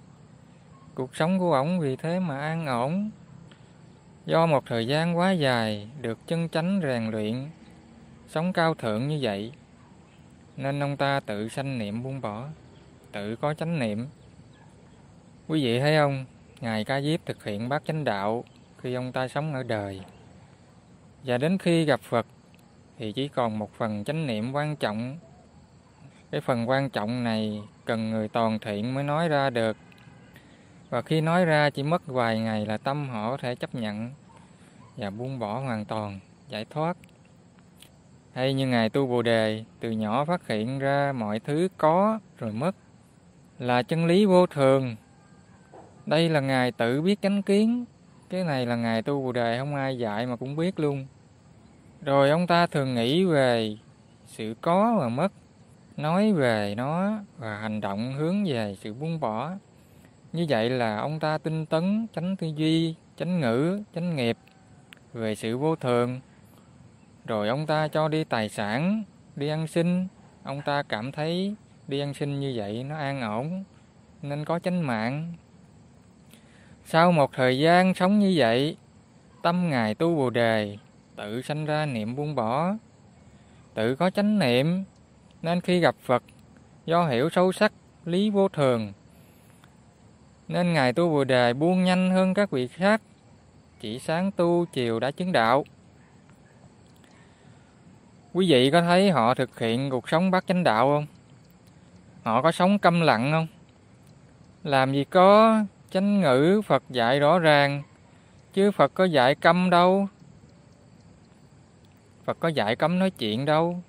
Cuộc 0.94 1.16
sống 1.16 1.38
của 1.38 1.52
ổng 1.52 1.80
vì 1.80 1.96
thế 1.96 2.20
mà 2.20 2.40
an 2.40 2.66
ổn. 2.66 3.10
Do 4.26 4.46
một 4.46 4.64
thời 4.66 4.86
gian 4.86 5.16
quá 5.16 5.30
dài 5.30 5.88
được 6.00 6.18
chân 6.26 6.48
chánh 6.48 6.80
rèn 6.82 7.10
luyện, 7.10 7.46
sống 8.28 8.52
cao 8.52 8.74
thượng 8.74 9.08
như 9.08 9.18
vậy, 9.22 9.52
nên 10.56 10.82
ông 10.82 10.96
ta 10.96 11.20
tự 11.20 11.48
sanh 11.48 11.78
niệm 11.78 12.02
buông 12.02 12.20
bỏ, 12.20 12.46
tự 13.12 13.36
có 13.36 13.54
chánh 13.54 13.78
niệm. 13.78 14.06
Quý 15.48 15.64
vị 15.64 15.80
thấy 15.80 15.96
không, 15.96 16.24
Ngài 16.60 16.84
Ca 16.84 17.00
Diếp 17.00 17.26
thực 17.26 17.44
hiện 17.44 17.68
bát 17.68 17.82
chánh 17.86 18.04
đạo 18.04 18.44
khi 18.82 18.94
ông 18.94 19.12
ta 19.12 19.28
sống 19.28 19.54
ở 19.54 19.62
đời. 19.62 20.00
Và 21.24 21.38
đến 21.38 21.58
khi 21.58 21.84
gặp 21.84 22.00
Phật 22.00 22.26
thì 22.98 23.12
chỉ 23.12 23.28
còn 23.28 23.58
một 23.58 23.72
phần 23.72 24.04
chánh 24.04 24.26
niệm 24.26 24.52
quan 24.52 24.76
trọng. 24.76 25.18
Cái 26.30 26.40
phần 26.40 26.68
quan 26.68 26.90
trọng 26.90 27.24
này 27.24 27.62
cần 27.84 28.10
người 28.10 28.28
toàn 28.28 28.58
thiện 28.58 28.94
mới 28.94 29.04
nói 29.04 29.28
ra 29.28 29.50
được. 29.50 29.76
Và 30.90 31.02
khi 31.02 31.20
nói 31.20 31.44
ra 31.44 31.70
chỉ 31.70 31.82
mất 31.82 32.06
vài 32.06 32.38
ngày 32.38 32.66
là 32.66 32.78
tâm 32.78 33.08
họ 33.08 33.30
có 33.30 33.36
thể 33.36 33.54
chấp 33.54 33.74
nhận 33.74 34.10
và 34.96 35.10
buông 35.10 35.38
bỏ 35.38 35.58
hoàn 35.58 35.84
toàn, 35.84 36.20
giải 36.48 36.64
thoát. 36.70 36.96
hay 38.32 38.54
như 38.54 38.66
Ngài 38.66 38.90
Tu 38.90 39.06
Bồ 39.06 39.22
Đề 39.22 39.64
từ 39.80 39.90
nhỏ 39.90 40.24
phát 40.24 40.48
hiện 40.48 40.78
ra 40.78 41.12
mọi 41.12 41.40
thứ 41.40 41.68
có 41.76 42.18
rồi 42.38 42.52
mất 42.52 42.76
là 43.58 43.82
chân 43.82 44.06
lý 44.06 44.24
vô 44.24 44.46
thường. 44.46 44.96
Đây 46.06 46.28
là 46.28 46.40
Ngài 46.40 46.72
tự 46.72 47.02
biết 47.02 47.22
chánh 47.22 47.42
kiến, 47.42 47.84
cái 48.30 48.44
này 48.44 48.66
là 48.66 48.76
ngày 48.76 49.02
Tu 49.02 49.22
Bồ 49.22 49.32
Đề 49.32 49.58
không 49.58 49.74
ai 49.74 49.98
dạy 49.98 50.26
mà 50.26 50.36
cũng 50.36 50.56
biết 50.56 50.80
luôn. 50.80 51.06
Rồi 52.02 52.30
ông 52.30 52.46
ta 52.46 52.66
thường 52.66 52.94
nghĩ 52.94 53.24
về 53.24 53.76
sự 54.26 54.54
có 54.60 54.96
và 55.00 55.08
mất, 55.08 55.32
nói 55.96 56.32
về 56.32 56.74
nó 56.76 57.18
và 57.38 57.56
hành 57.56 57.80
động 57.80 58.14
hướng 58.18 58.44
về 58.44 58.76
sự 58.80 58.94
buông 58.94 59.20
bỏ. 59.20 59.50
Như 60.32 60.46
vậy 60.48 60.70
là 60.70 60.96
ông 60.96 61.20
ta 61.20 61.38
tinh 61.38 61.66
tấn, 61.66 62.06
tránh 62.12 62.36
tư 62.36 62.46
duy, 62.56 62.94
tránh 63.16 63.40
ngữ, 63.40 63.82
tránh 63.94 64.16
nghiệp 64.16 64.36
về 65.12 65.34
sự 65.34 65.58
vô 65.58 65.76
thường. 65.76 66.20
Rồi 67.26 67.48
ông 67.48 67.66
ta 67.66 67.88
cho 67.88 68.08
đi 68.08 68.24
tài 68.24 68.48
sản, 68.48 69.02
đi 69.36 69.48
ăn 69.48 69.66
xin, 69.66 70.06
ông 70.42 70.62
ta 70.64 70.82
cảm 70.82 71.12
thấy 71.12 71.54
đi 71.88 72.00
ăn 72.00 72.14
xin 72.14 72.40
như 72.40 72.52
vậy 72.56 72.84
nó 72.84 72.96
an 72.96 73.20
ổn, 73.20 73.64
nên 74.22 74.44
có 74.44 74.58
chánh 74.58 74.86
mạng. 74.86 75.32
Sau 76.84 77.12
một 77.12 77.32
thời 77.32 77.58
gian 77.58 77.94
sống 77.94 78.18
như 78.18 78.34
vậy, 78.36 78.76
tâm 79.42 79.70
Ngài 79.70 79.94
tu 79.94 80.16
Bồ 80.16 80.30
Đề 80.30 80.76
tự 81.16 81.42
sanh 81.42 81.64
ra 81.66 81.86
niệm 81.86 82.16
buông 82.16 82.34
bỏ, 82.34 82.74
tự 83.74 83.94
có 83.94 84.10
chánh 84.10 84.38
niệm, 84.38 84.84
nên 85.42 85.60
khi 85.60 85.80
gặp 85.80 85.94
Phật, 86.02 86.22
do 86.86 87.08
hiểu 87.08 87.30
sâu 87.30 87.52
sắc 87.52 87.72
lý 88.04 88.30
vô 88.30 88.48
thường, 88.48 88.92
nên 90.48 90.72
Ngài 90.72 90.92
tu 90.92 91.08
Bồ 91.08 91.24
Đề 91.24 91.52
buông 91.52 91.84
nhanh 91.84 92.10
hơn 92.10 92.34
các 92.34 92.50
vị 92.50 92.68
khác, 92.68 93.02
chỉ 93.80 93.98
sáng 93.98 94.30
tu 94.30 94.66
chiều 94.72 95.00
đã 95.00 95.10
chứng 95.10 95.32
đạo. 95.32 95.64
Quý 98.32 98.50
vị 98.50 98.70
có 98.70 98.82
thấy 98.82 99.10
họ 99.10 99.34
thực 99.34 99.58
hiện 99.58 99.90
cuộc 99.90 100.08
sống 100.08 100.30
bát 100.30 100.44
chánh 100.46 100.64
đạo 100.64 100.86
không? 100.86 101.06
Họ 102.22 102.42
có 102.42 102.52
sống 102.52 102.78
câm 102.78 103.00
lặng 103.00 103.30
không? 103.32 103.46
Làm 104.64 104.92
gì 104.92 105.04
có 105.04 105.58
chánh 105.90 106.20
ngữ 106.20 106.60
Phật 106.66 106.82
dạy 106.90 107.20
rõ 107.20 107.38
ràng, 107.38 107.82
chứ 108.52 108.70
Phật 108.70 108.94
có 108.94 109.04
dạy 109.04 109.34
câm 109.34 109.70
đâu. 109.70 110.08
Phật 112.24 112.36
có 112.40 112.48
dạy 112.48 112.76
cấm 112.76 112.98
nói 112.98 113.10
chuyện 113.10 113.44
đâu. 113.44 113.82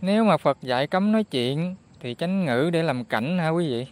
Nếu 0.00 0.24
mà 0.24 0.36
Phật 0.36 0.58
dạy 0.62 0.86
cấm 0.86 1.12
nói 1.12 1.24
chuyện 1.24 1.74
thì 2.00 2.14
chánh 2.14 2.44
ngữ 2.44 2.70
để 2.72 2.82
làm 2.82 3.04
cảnh 3.04 3.38
hả 3.38 3.48
quý 3.48 3.68
vị? 3.68 3.86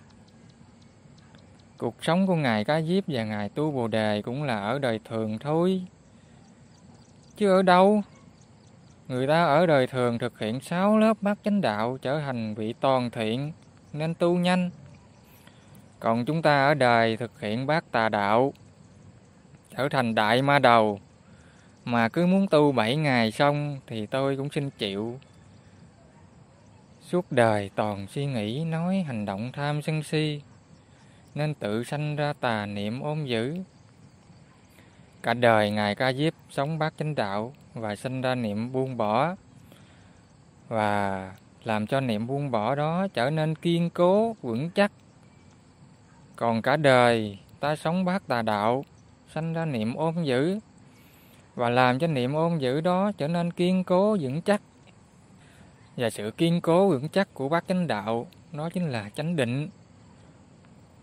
Cuộc 1.78 1.94
sống 2.04 2.26
của 2.26 2.34
Ngài 2.34 2.64
Cá 2.64 2.82
Diếp 2.82 3.04
và 3.06 3.24
Ngài 3.24 3.48
Tu 3.48 3.70
Bồ 3.70 3.88
Đề 3.88 4.22
cũng 4.22 4.42
là 4.42 4.60
ở 4.60 4.78
đời 4.78 5.00
thường 5.04 5.38
thôi. 5.38 5.82
Chứ 7.36 7.50
ở 7.50 7.62
đâu? 7.62 8.02
Người 9.08 9.26
ta 9.26 9.44
ở 9.44 9.66
đời 9.66 9.86
thường 9.86 10.18
thực 10.18 10.38
hiện 10.38 10.60
sáu 10.60 10.98
lớp 10.98 11.16
bát 11.20 11.38
chánh 11.44 11.60
đạo 11.60 11.98
trở 12.02 12.20
thành 12.20 12.54
vị 12.54 12.74
toàn 12.80 13.10
thiện 13.10 13.52
nên 13.92 14.14
tu 14.14 14.34
nhanh. 14.38 14.70
Còn 16.04 16.24
chúng 16.24 16.42
ta 16.42 16.66
ở 16.66 16.74
đời 16.74 17.16
thực 17.16 17.40
hiện 17.40 17.66
bát 17.66 17.84
tà 17.90 18.08
đạo 18.08 18.52
trở 19.76 19.88
thành 19.88 20.14
đại 20.14 20.42
ma 20.42 20.58
đầu 20.58 21.00
mà 21.84 22.08
cứ 22.08 22.26
muốn 22.26 22.46
tu 22.46 22.72
bảy 22.72 22.96
ngày 22.96 23.32
xong 23.32 23.80
thì 23.86 24.06
tôi 24.06 24.36
cũng 24.36 24.50
xin 24.50 24.70
chịu. 24.70 25.18
Suốt 27.00 27.32
đời 27.32 27.70
toàn 27.74 28.06
suy 28.06 28.26
nghĩ, 28.26 28.64
nói, 28.64 29.04
hành 29.06 29.24
động 29.24 29.52
tham 29.52 29.82
sân 29.82 30.02
si, 30.02 30.40
nên 31.34 31.54
tự 31.54 31.84
sanh 31.84 32.16
ra 32.16 32.32
tà 32.40 32.66
niệm 32.66 33.00
ôm 33.00 33.26
dữ. 33.26 33.56
Cả 35.22 35.34
đời 35.34 35.70
Ngài 35.70 35.94
Ca 35.94 36.12
Diếp 36.12 36.34
sống 36.50 36.78
bát 36.78 36.94
chánh 36.98 37.14
đạo 37.14 37.52
và 37.74 37.96
sinh 37.96 38.20
ra 38.20 38.34
niệm 38.34 38.72
buông 38.72 38.96
bỏ 38.96 39.34
và 40.68 41.32
làm 41.64 41.86
cho 41.86 42.00
niệm 42.00 42.26
buông 42.26 42.50
bỏ 42.50 42.74
đó 42.74 43.06
trở 43.14 43.30
nên 43.30 43.54
kiên 43.54 43.90
cố, 43.90 44.36
vững 44.42 44.70
chắc. 44.70 44.92
Còn 46.36 46.62
cả 46.62 46.76
đời 46.76 47.38
ta 47.60 47.76
sống 47.76 48.04
bác 48.04 48.26
tà 48.26 48.42
đạo, 48.42 48.84
sanh 49.34 49.52
ra 49.52 49.64
niệm 49.64 49.94
ôm 49.94 50.24
dữ 50.24 50.58
và 51.54 51.68
làm 51.68 51.98
cho 51.98 52.06
niệm 52.06 52.34
ôn 52.34 52.58
giữ 52.58 52.80
đó 52.80 53.12
trở 53.18 53.28
nên 53.28 53.50
kiên 53.50 53.84
cố 53.84 54.16
vững 54.20 54.42
chắc. 54.42 54.62
Và 55.96 56.10
sự 56.10 56.30
kiên 56.30 56.60
cố 56.60 56.88
vững 56.88 57.08
chắc 57.08 57.34
của 57.34 57.48
bác 57.48 57.68
chánh 57.68 57.86
đạo 57.86 58.26
nó 58.52 58.70
chính 58.70 58.88
là 58.88 59.10
chánh 59.14 59.36
định. 59.36 59.68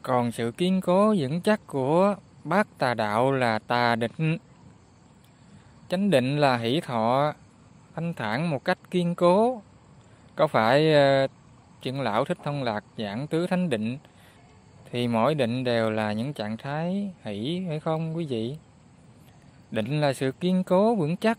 Còn 0.01 0.31
sự 0.31 0.51
kiên 0.51 0.81
cố 0.81 1.15
vững 1.17 1.41
chắc 1.41 1.67
của 1.67 2.15
bác 2.43 2.77
tà 2.77 2.93
đạo 2.93 3.31
là 3.31 3.59
tà 3.59 3.95
định. 3.95 4.37
Chánh 5.89 6.09
định 6.09 6.37
là 6.37 6.57
hỷ 6.57 6.81
thọ 6.81 7.33
thanh 7.95 8.13
thản 8.13 8.49
một 8.49 8.65
cách 8.65 8.77
kiên 8.91 9.15
cố. 9.15 9.61
Có 10.35 10.47
phải 10.47 10.93
ờ, 10.93 11.23
uh, 11.23 11.31
trưởng 11.81 12.01
lão 12.01 12.25
thích 12.25 12.37
thông 12.43 12.63
lạc 12.63 12.83
giảng 12.97 13.27
tứ 13.27 13.47
thánh 13.47 13.69
định 13.69 13.97
thì 14.91 15.07
mỗi 15.07 15.35
định 15.35 15.63
đều 15.63 15.91
là 15.91 16.13
những 16.13 16.33
trạng 16.33 16.57
thái 16.57 17.11
hỷ 17.23 17.63
hay 17.67 17.79
không 17.79 18.15
quý 18.15 18.25
vị? 18.25 18.57
Định 19.71 20.01
là 20.01 20.13
sự 20.13 20.31
kiên 20.31 20.63
cố 20.63 20.95
vững 20.95 21.17
chắc. 21.17 21.37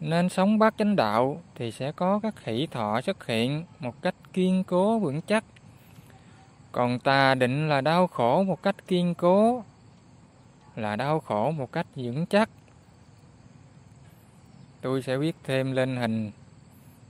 Nên 0.00 0.28
sống 0.28 0.58
bát 0.58 0.74
chánh 0.78 0.96
đạo 0.96 1.40
thì 1.54 1.72
sẽ 1.72 1.92
có 1.92 2.20
các 2.22 2.44
hỷ 2.44 2.66
thọ 2.66 3.00
xuất 3.00 3.26
hiện 3.26 3.64
một 3.80 4.02
cách 4.02 4.14
kiên 4.32 4.64
cố 4.64 4.98
vững 4.98 5.20
chắc. 5.22 5.44
Còn 6.72 6.98
tà 6.98 7.34
định 7.34 7.68
là 7.68 7.80
đau 7.80 8.06
khổ 8.06 8.42
một 8.42 8.62
cách 8.62 8.76
kiên 8.88 9.14
cố, 9.14 9.64
là 10.76 10.96
đau 10.96 11.20
khổ 11.20 11.50
một 11.50 11.72
cách 11.72 11.86
vững 11.96 12.26
chắc. 12.26 12.50
Tôi 14.80 15.02
sẽ 15.02 15.16
viết 15.16 15.36
thêm 15.44 15.72
lên 15.72 15.96
hình 15.96 16.30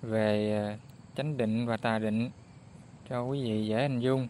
về 0.02 0.52
ờ, 0.52 0.76
chánh 1.16 1.37
định 1.37 1.66
và 1.66 1.76
tà 1.76 1.99
định 1.99 2.30
cho 3.08 3.23
quý 3.23 3.42
vị 3.44 3.66
dễ 3.66 3.82
hình 3.82 4.00
dung. 4.00 4.28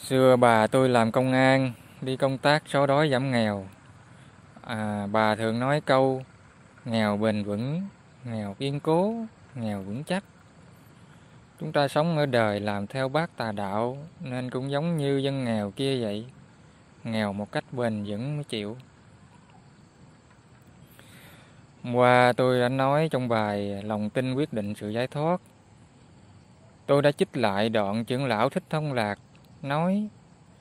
Xưa 0.00 0.36
bà 0.36 0.66
tôi 0.66 0.88
làm 0.88 1.12
công 1.12 1.32
an 1.32 1.72
đi 2.00 2.16
công 2.16 2.38
tác 2.38 2.62
xóa 2.66 2.86
đói 2.86 3.08
giảm 3.10 3.30
nghèo. 3.30 3.66
À, 4.62 5.06
bà 5.12 5.36
thường 5.36 5.58
nói 5.58 5.80
câu 5.80 6.22
nghèo 6.84 7.16
bền 7.16 7.44
vững 7.44 7.82
nghèo 8.24 8.54
kiên 8.54 8.80
cố 8.80 9.14
nghèo 9.54 9.82
vững 9.82 10.04
chắc. 10.04 10.24
Chúng 11.60 11.72
ta 11.72 11.88
sống 11.88 12.18
ở 12.18 12.26
đời 12.26 12.60
làm 12.60 12.86
theo 12.86 13.08
bác 13.08 13.36
tà 13.36 13.52
đạo 13.52 13.98
nên 14.20 14.50
cũng 14.50 14.70
giống 14.70 14.96
như 14.96 15.16
dân 15.16 15.44
nghèo 15.44 15.70
kia 15.70 16.02
vậy. 16.02 16.26
Nghèo 17.04 17.32
một 17.32 17.52
cách 17.52 17.64
bền 17.72 18.04
vững 18.04 18.36
mới 18.36 18.44
chịu. 18.44 18.76
Qua 21.94 22.32
tôi 22.36 22.60
đã 22.60 22.68
nói 22.68 23.08
trong 23.10 23.28
bài 23.28 23.82
lòng 23.82 24.10
tin 24.10 24.34
quyết 24.34 24.52
định 24.52 24.74
sự 24.74 24.88
giải 24.88 25.06
thoát. 25.06 25.40
Tôi 26.86 27.02
đã 27.02 27.12
chích 27.12 27.36
lại 27.36 27.68
đoạn 27.68 28.04
trưởng 28.04 28.26
lão 28.26 28.48
thích 28.48 28.64
thông 28.70 28.92
lạc 28.92 29.18
nói 29.62 30.08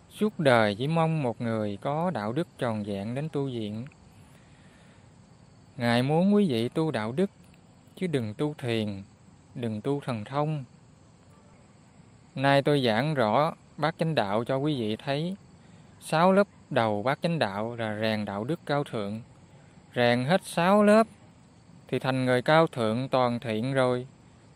Suốt 0.09 0.39
đời 0.39 0.75
chỉ 0.75 0.87
mong 0.87 1.23
một 1.23 1.41
người 1.41 1.77
có 1.81 2.11
đạo 2.11 2.33
đức 2.33 2.47
tròn 2.57 2.83
vẹn 2.83 3.15
đến 3.15 3.29
tu 3.31 3.45
viện. 3.45 3.85
Ngài 5.77 6.03
muốn 6.03 6.33
quý 6.33 6.49
vị 6.49 6.69
tu 6.69 6.91
đạo 6.91 7.11
đức, 7.11 7.29
chứ 7.95 8.07
đừng 8.07 8.33
tu 8.33 8.53
thiền, 8.57 9.03
đừng 9.55 9.81
tu 9.81 9.99
thần 9.99 10.23
thông. 10.23 10.63
Nay 12.35 12.61
tôi 12.61 12.83
giảng 12.85 13.13
rõ 13.13 13.53
bát 13.77 13.95
chánh 13.99 14.15
đạo 14.15 14.43
cho 14.43 14.57
quý 14.57 14.81
vị 14.81 14.95
thấy. 14.95 15.35
Sáu 15.99 16.31
lớp 16.31 16.47
đầu 16.69 17.03
bát 17.03 17.19
chánh 17.21 17.39
đạo 17.39 17.75
là 17.75 17.99
rèn 18.01 18.25
đạo 18.25 18.43
đức 18.43 18.59
cao 18.65 18.83
thượng. 18.83 19.21
Rèn 19.95 20.25
hết 20.25 20.43
sáu 20.43 20.83
lớp 20.83 21.07
thì 21.87 21.99
thành 21.99 22.25
người 22.25 22.41
cao 22.41 22.67
thượng 22.67 23.09
toàn 23.09 23.39
thiện 23.39 23.73
rồi. 23.73 24.07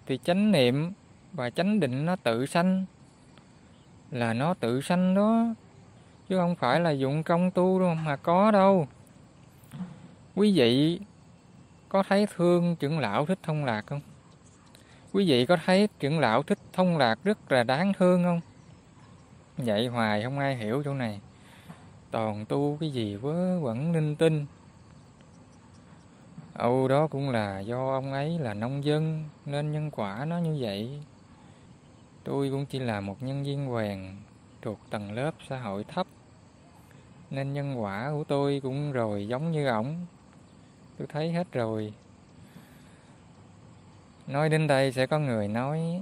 Thì 0.06 0.20
chánh 0.24 0.52
niệm 0.52 0.92
và 1.34 1.50
chánh 1.50 1.80
định 1.80 2.06
nó 2.06 2.16
tự 2.16 2.46
sanh 2.46 2.86
là 4.14 4.34
nó 4.34 4.54
tự 4.54 4.82
sanh 4.82 5.16
đó, 5.16 5.46
chứ 6.30 6.38
không 6.38 6.56
phải 6.56 6.80
là 6.80 6.92
dụng 6.92 7.24
công 7.24 7.52
tu 7.52 7.80
đâu 7.80 7.96
mà 7.96 8.16
có 8.16 8.52
đâu. 8.52 8.88
Quý 10.36 10.54
vị 10.56 11.00
có 11.90 12.04
thấy 12.10 12.28
thương 12.36 12.76
trưởng 12.76 13.00
lão 13.00 13.26
thích 13.26 13.40
thông 13.44 13.66
lạc 13.66 13.84
không? 13.88 14.02
Quý 15.14 15.30
vị 15.30 15.46
có 15.46 15.58
thấy 15.66 15.88
trưởng 16.00 16.20
lão 16.20 16.44
thích 16.44 16.60
thông 16.74 16.98
lạc 16.98 17.20
rất 17.24 17.52
là 17.52 17.64
đáng 17.64 17.94
thương 17.94 18.24
không? 18.24 18.42
Vậy 19.58 19.88
hoài 19.88 20.24
không 20.24 20.40
ai 20.40 20.56
hiểu 20.56 20.82
chỗ 20.86 20.94
này. 20.94 21.20
Toàn 22.12 22.46
tu 22.46 22.78
cái 22.80 22.90
gì 22.90 23.16
vớ 23.16 23.60
vẫn 23.60 23.92
linh 23.92 24.16
tinh. 24.16 24.46
Âu 26.54 26.88
đó 26.88 27.08
cũng 27.08 27.30
là 27.30 27.60
do 27.60 27.94
ông 27.94 28.14
ấy 28.14 28.40
là 28.40 28.54
nông 28.54 28.84
dân, 28.84 29.24
nên 29.46 29.72
nhân 29.72 29.92
quả 29.92 30.26
nó 30.26 30.38
như 30.38 30.58
vậy. 30.60 31.02
Tôi 32.24 32.50
cũng 32.50 32.66
chỉ 32.66 32.80
là 32.80 33.02
một 33.02 33.24
nhân 33.24 33.44
viên 33.44 33.66
hoàng 33.66 34.18
thuộc 34.62 34.80
tầng 34.90 35.12
lớp 35.12 35.32
xã 35.50 35.60
hội 35.60 35.84
thấp 35.84 36.08
nên 37.34 37.54
nhân 37.54 37.82
quả 37.82 38.10
của 38.12 38.24
tôi 38.24 38.60
cũng 38.64 38.92
rồi 38.92 39.28
giống 39.28 39.52
như 39.52 39.68
ổng. 39.68 40.06
Tôi 40.98 41.08
thấy 41.08 41.32
hết 41.32 41.52
rồi. 41.52 41.94
Nói 44.28 44.50
đến 44.50 44.68
đây 44.68 44.92
sẽ 44.92 45.08
có 45.08 45.20
người 45.20 45.48
nói, 45.48 46.02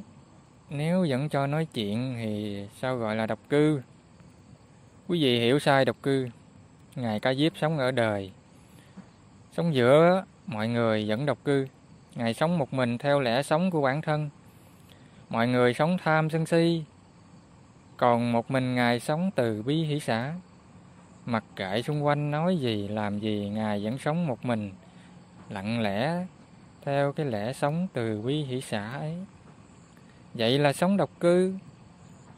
nếu 0.69 1.05
vẫn 1.09 1.29
cho 1.29 1.47
nói 1.47 1.67
chuyện 1.73 2.15
thì 2.17 2.65
sao 2.81 2.97
gọi 2.97 3.15
là 3.15 3.25
độc 3.25 3.39
cư? 3.49 3.81
Quý 5.07 5.23
vị 5.23 5.39
hiểu 5.39 5.59
sai 5.59 5.85
độc 5.85 5.97
cư. 6.03 6.27
Ngài 6.95 7.19
Ca 7.19 7.33
Diếp 7.33 7.57
sống 7.57 7.77
ở 7.77 7.91
đời. 7.91 8.31
Sống 9.51 9.73
giữa, 9.73 10.23
mọi 10.47 10.67
người 10.67 11.05
vẫn 11.07 11.25
độc 11.25 11.37
cư. 11.45 11.67
Ngài 12.15 12.33
sống 12.33 12.57
một 12.57 12.73
mình 12.73 12.97
theo 12.97 13.19
lẽ 13.19 13.43
sống 13.43 13.71
của 13.71 13.81
bản 13.81 14.01
thân. 14.01 14.29
Mọi 15.31 15.47
người 15.47 15.73
sống 15.73 15.97
tham 16.03 16.29
sân 16.29 16.45
si, 16.45 16.83
còn 17.97 18.31
một 18.31 18.51
mình 18.51 18.75
Ngài 18.75 18.99
sống 18.99 19.31
từ 19.35 19.63
bi 19.63 19.83
hỷ 19.83 19.99
xã. 19.99 20.33
Mặc 21.25 21.43
kệ 21.55 21.81
xung 21.81 22.05
quanh 22.05 22.31
nói 22.31 22.57
gì, 22.57 22.87
làm 22.87 23.19
gì, 23.19 23.49
Ngài 23.53 23.83
vẫn 23.83 23.97
sống 23.97 24.27
một 24.27 24.45
mình, 24.45 24.71
lặng 25.49 25.81
lẽ 25.81 26.25
theo 26.85 27.11
cái 27.11 27.25
lẽ 27.25 27.53
sống 27.53 27.87
từ 27.93 28.21
bi 28.21 28.43
hỷ 28.43 28.61
xã 28.61 28.91
ấy. 28.91 29.15
Vậy 30.33 30.59
là 30.59 30.73
sống 30.73 30.97
độc 30.97 31.09
cư, 31.19 31.53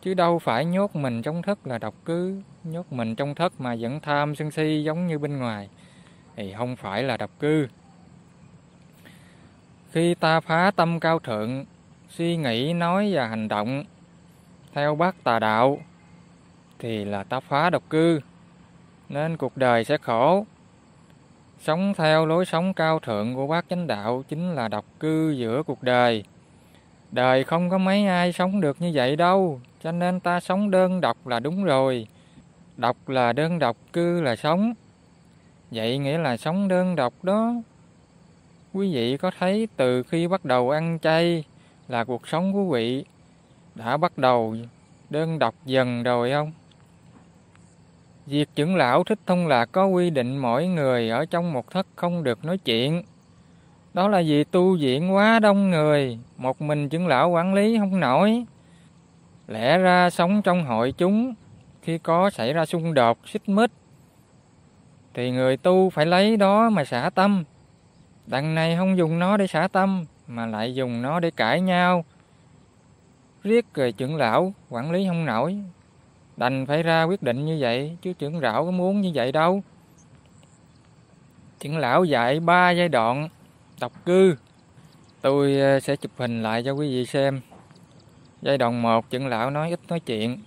chứ 0.01 0.13
đâu 0.13 0.39
phải 0.39 0.65
nhốt 0.65 0.95
mình 0.95 1.21
trong 1.21 1.41
thất 1.41 1.67
là 1.67 1.77
độc 1.77 1.95
cư, 2.05 2.41
nhốt 2.63 2.93
mình 2.93 3.15
trong 3.15 3.35
thất 3.35 3.61
mà 3.61 3.75
vẫn 3.79 3.99
tham 3.99 4.35
sân 4.35 4.51
si 4.51 4.83
giống 4.83 5.07
như 5.07 5.19
bên 5.19 5.37
ngoài, 5.37 5.69
thì 6.35 6.53
không 6.57 6.75
phải 6.75 7.03
là 7.03 7.17
độc 7.17 7.31
cư. 7.39 7.67
Khi 9.91 10.15
ta 10.15 10.39
phá 10.39 10.71
tâm 10.75 10.99
cao 10.99 11.19
thượng, 11.19 11.65
suy 12.17 12.37
nghĩ, 12.37 12.73
nói 12.73 13.09
và 13.13 13.27
hành 13.27 13.47
động 13.47 13.83
theo 14.73 14.95
bác 14.95 15.23
tà 15.23 15.39
đạo, 15.39 15.79
thì 16.79 17.05
là 17.05 17.23
ta 17.23 17.39
phá 17.39 17.69
độc 17.69 17.83
cư, 17.89 18.19
nên 19.09 19.37
cuộc 19.37 19.57
đời 19.57 19.83
sẽ 19.83 19.97
khổ. 19.97 20.45
Sống 21.59 21.93
theo 21.97 22.25
lối 22.25 22.45
sống 22.45 22.73
cao 22.73 22.99
thượng 22.99 23.35
của 23.35 23.47
bác 23.47 23.65
chánh 23.69 23.87
đạo 23.87 24.23
chính 24.29 24.53
là 24.53 24.67
độc 24.67 24.85
cư 24.99 25.31
giữa 25.31 25.63
cuộc 25.63 25.83
đời. 25.83 26.23
Đời 27.11 27.43
không 27.43 27.69
có 27.69 27.77
mấy 27.77 28.05
ai 28.05 28.33
sống 28.33 28.61
được 28.61 28.81
như 28.81 28.91
vậy 28.93 29.15
đâu, 29.15 29.61
cho 29.83 29.91
nên 29.91 30.19
ta 30.19 30.39
sống 30.39 30.71
đơn 30.71 31.01
độc 31.01 31.27
là 31.27 31.39
đúng 31.39 31.63
rồi. 31.63 32.07
Độc 32.77 33.09
là 33.09 33.33
đơn 33.33 33.59
độc, 33.59 33.77
cư 33.93 34.21
là 34.21 34.35
sống. 34.35 34.73
Vậy 35.71 35.97
nghĩa 35.97 36.17
là 36.17 36.37
sống 36.37 36.67
đơn 36.67 36.95
độc 36.95 37.13
đó. 37.23 37.53
Quý 38.73 38.93
vị 38.93 39.17
có 39.17 39.31
thấy 39.39 39.67
từ 39.75 40.03
khi 40.03 40.27
bắt 40.27 40.45
đầu 40.45 40.69
ăn 40.69 40.99
chay 41.01 41.43
là 41.93 42.03
cuộc 42.03 42.27
sống 42.27 42.53
của 42.53 42.63
quý 42.63 42.79
vị 42.79 43.05
đã 43.75 43.97
bắt 43.97 44.17
đầu 44.17 44.55
đơn 45.09 45.39
độc 45.39 45.55
dần 45.65 46.03
rồi 46.03 46.31
không? 46.31 46.51
Việc 48.25 48.49
trưởng 48.55 48.75
lão 48.75 49.03
Thích 49.03 49.19
Thông 49.25 49.47
Lạc 49.47 49.65
có 49.71 49.85
quy 49.85 50.09
định 50.09 50.37
mỗi 50.37 50.67
người 50.67 51.09
ở 51.09 51.25
trong 51.25 51.53
một 51.53 51.71
thất 51.71 51.87
không 51.95 52.23
được 52.23 52.45
nói 52.45 52.57
chuyện. 52.57 53.03
Đó 53.93 54.07
là 54.07 54.21
vì 54.25 54.43
tu 54.43 54.77
viện 54.77 55.13
quá 55.13 55.39
đông 55.39 55.71
người, 55.71 56.19
một 56.37 56.61
mình 56.61 56.89
trưởng 56.89 57.07
lão 57.07 57.29
quản 57.29 57.53
lý 57.53 57.77
không 57.77 57.99
nổi. 57.99 58.45
Lẽ 59.47 59.77
ra 59.77 60.09
sống 60.09 60.41
trong 60.41 60.65
hội 60.65 60.93
chúng, 60.97 61.33
khi 61.81 61.97
có 61.97 62.29
xảy 62.29 62.53
ra 62.53 62.65
xung 62.65 62.93
đột, 62.93 63.17
xích 63.25 63.49
mích, 63.49 63.71
thì 65.13 65.31
người 65.31 65.57
tu 65.57 65.89
phải 65.89 66.05
lấy 66.05 66.37
đó 66.37 66.69
mà 66.69 66.85
xả 66.85 67.09
tâm. 67.15 67.43
Đằng 68.27 68.55
này 68.55 68.75
không 68.75 68.97
dùng 68.97 69.19
nó 69.19 69.37
để 69.37 69.47
xả 69.47 69.67
tâm, 69.67 70.05
mà 70.27 70.45
lại 70.45 70.75
dùng 70.75 71.01
nó 71.01 71.19
để 71.19 71.31
cãi 71.31 71.61
nhau. 71.61 72.05
Riết 73.43 73.65
rồi 73.73 73.91
trưởng 73.91 74.15
lão 74.15 74.53
quản 74.69 74.91
lý 74.91 75.07
không 75.07 75.25
nổi, 75.25 75.57
đành 76.37 76.65
phải 76.65 76.83
ra 76.83 77.03
quyết 77.03 77.23
định 77.23 77.45
như 77.45 77.57
vậy, 77.59 77.97
chứ 78.01 78.13
trưởng 78.13 78.39
lão 78.39 78.65
có 78.65 78.71
muốn 78.71 79.01
như 79.01 79.11
vậy 79.13 79.31
đâu. 79.31 79.63
Trưởng 81.59 81.77
lão 81.77 82.03
dạy 82.03 82.39
ba 82.39 82.71
giai 82.71 82.89
đoạn 82.89 83.29
độc 83.79 84.05
cư. 84.05 84.35
Tôi 85.21 85.59
ờ, 85.59 85.79
sẽ 85.79 85.95
chụp 85.95 86.11
hình 86.17 86.43
lại 86.43 86.63
cho 86.65 86.71
quý 86.71 86.89
vị 86.89 87.05
xem. 87.05 87.41
Giai 88.41 88.57
đoạn 88.57 88.81
1, 88.81 89.09
trưởng 89.09 89.27
lão 89.27 89.49
nói 89.49 89.69
ít 89.69 89.79
nói 89.87 89.99
chuyện. 89.99 90.39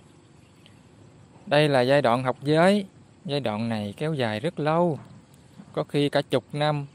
Đây 1.45 1.69
là 1.69 1.81
giai 1.81 2.01
đoạn 2.01 2.23
học 2.23 2.37
giới. 2.43 2.85
Giai 3.25 3.39
đoạn 3.39 3.69
này 3.69 3.93
kéo 3.97 4.13
dài 4.13 4.39
rất 4.39 4.59
lâu, 4.59 4.99
có 5.73 5.83
khi 5.83 6.09
cả 6.09 6.21
chục 6.21 6.43
năm. 6.53 6.85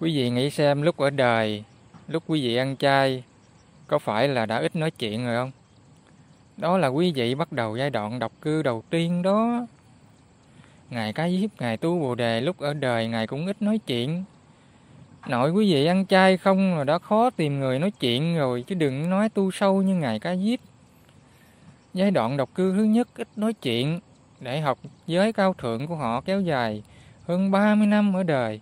Quý 0.00 0.16
vị 0.16 0.30
nghĩ 0.30 0.50
xem 0.50 0.82
lúc 0.82 0.96
ở 0.96 1.10
đời, 1.10 1.64
lúc 2.08 2.22
quý 2.26 2.42
vị 2.42 2.56
ăn 2.56 2.76
chay, 2.76 3.22
có 3.86 3.98
phải 3.98 4.28
là 4.28 4.46
đã 4.46 4.58
ít 4.58 4.76
nói 4.76 4.90
chuyện 4.90 5.26
rồi 5.26 5.36
không? 5.36 5.50
Đó 6.56 6.78
là 6.78 6.88
quý 6.88 7.12
vị 7.14 7.34
bắt 7.34 7.52
đầu 7.52 7.76
giai 7.76 7.90
đoạn 7.90 8.18
độc 8.18 8.32
cư 8.40 8.62
đầu 8.62 8.82
tiên 8.90 9.22
đó. 9.22 9.66
Ngài 10.90 11.12
Cá 11.12 11.28
Diếp, 11.28 11.50
Ngài 11.60 11.76
Tu 11.76 11.98
Bồ 11.98 12.14
Đề 12.14 12.40
lúc 12.40 12.58
ở 12.58 12.74
đời 12.74 13.08
Ngài 13.08 13.26
cũng 13.26 13.46
ít 13.46 13.62
nói 13.62 13.78
chuyện. 13.86 14.24
Nội 15.28 15.50
quý 15.50 15.72
vị 15.72 15.86
ăn 15.86 16.06
chay 16.06 16.36
không 16.36 16.78
là 16.78 16.84
đã 16.84 16.98
khó 16.98 17.30
tìm 17.30 17.60
người 17.60 17.78
nói 17.78 17.90
chuyện 17.90 18.36
rồi 18.36 18.64
chứ 18.66 18.74
đừng 18.74 19.10
nói 19.10 19.28
tu 19.28 19.50
sâu 19.50 19.82
như 19.82 19.94
Ngài 19.94 20.18
Cá 20.18 20.36
Diếp. 20.36 20.58
Giai 21.94 22.10
đoạn 22.10 22.36
độc 22.36 22.54
cư 22.54 22.72
thứ 22.76 22.84
nhất 22.84 23.08
ít 23.16 23.28
nói 23.36 23.52
chuyện 23.52 24.00
để 24.40 24.60
học 24.60 24.78
giới 25.06 25.32
cao 25.32 25.54
thượng 25.54 25.86
của 25.86 25.96
họ 25.96 26.20
kéo 26.20 26.40
dài 26.40 26.82
hơn 27.26 27.50
30 27.50 27.86
năm 27.86 28.16
ở 28.16 28.22
đời. 28.22 28.60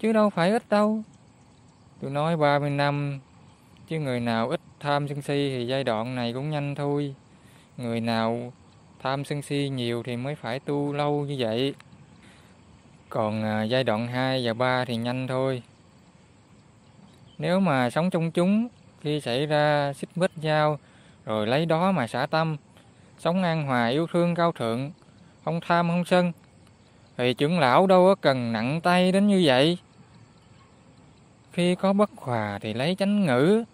Chứ 0.00 0.12
đâu 0.12 0.30
phải 0.30 0.50
ít 0.50 0.62
đâu. 0.70 1.02
Tôi 2.00 2.10
nói 2.10 2.36
30 2.36 2.70
năm 2.70 3.20
chứ 3.88 3.98
người 3.98 4.20
nào 4.20 4.48
ít 4.48 4.60
tham 4.80 5.08
sân 5.08 5.22
si 5.22 5.50
thì 5.50 5.66
giai 5.66 5.84
đoạn 5.84 6.14
này 6.14 6.32
cũng 6.32 6.50
nhanh 6.50 6.74
thôi. 6.74 7.14
Người 7.76 8.00
nào 8.00 8.52
tham 9.02 9.24
sân 9.24 9.42
si 9.42 9.68
nhiều 9.68 10.02
thì 10.02 10.16
mới 10.16 10.34
phải 10.34 10.58
tu 10.58 10.92
lâu 10.92 11.24
như 11.24 11.36
vậy. 11.38 11.74
Còn 13.08 13.44
à, 13.44 13.62
giai 13.62 13.84
đoạn 13.84 14.08
2 14.08 14.46
và 14.46 14.54
3 14.54 14.84
thì 14.84 14.96
nhanh 14.96 15.26
thôi. 15.26 15.62
Nếu 17.38 17.60
mà 17.60 17.90
sống 17.90 18.10
trong 18.10 18.30
chúng, 18.30 18.68
khi 19.00 19.20
xảy 19.20 19.46
ra 19.46 19.92
xích 19.92 20.10
mích 20.16 20.38
nhau, 20.38 20.78
rồi 21.24 21.46
lấy 21.46 21.66
đó 21.66 21.92
mà 21.92 22.06
xả 22.06 22.26
tâm, 22.26 22.56
sống 23.18 23.42
an 23.42 23.66
hòa 23.66 23.88
yêu 23.88 24.06
thương 24.12 24.34
cao 24.34 24.52
thượng, 24.52 24.90
không 25.44 25.60
tham 25.60 25.88
không 25.88 26.04
sân, 26.04 26.32
thì 27.16 27.34
trưởng 27.34 27.58
lão 27.58 27.86
đâu 27.86 28.04
có 28.04 28.14
cần 28.14 28.52
nặng 28.52 28.80
tay 28.80 29.12
đến 29.12 29.26
như 29.26 29.42
vậy. 29.44 29.78
Khi 31.52 31.74
có 31.74 31.92
bất 31.92 32.10
hòa 32.16 32.58
thì 32.62 32.74
lấy 32.74 32.96
chánh 32.98 33.26
ngữ 33.26 33.64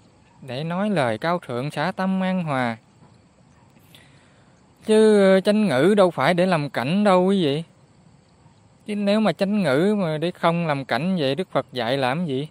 để 0.42 0.64
nói 0.64 0.90
lời 0.90 1.18
cao 1.18 1.38
thượng 1.38 1.70
xã 1.70 1.92
tâm 1.92 2.22
an 2.22 2.44
hòa. 2.44 2.76
Chứ 4.86 5.40
chánh 5.44 5.66
ngữ 5.66 5.94
đâu 5.96 6.10
phải 6.10 6.34
để 6.34 6.46
làm 6.46 6.70
cảnh 6.70 7.04
đâu 7.04 7.24
quý 7.24 7.44
vị. 7.44 7.62
Chứ 8.86 8.94
nếu 8.94 9.20
mà 9.20 9.32
chánh 9.32 9.62
ngữ 9.62 9.96
mà 9.98 10.18
để 10.18 10.30
không 10.30 10.66
làm 10.66 10.84
cảnh 10.84 11.16
vậy, 11.18 11.34
Đức 11.34 11.50
Phật 11.50 11.66
dạy 11.72 11.96
làm 11.96 12.26
gì? 12.26 12.48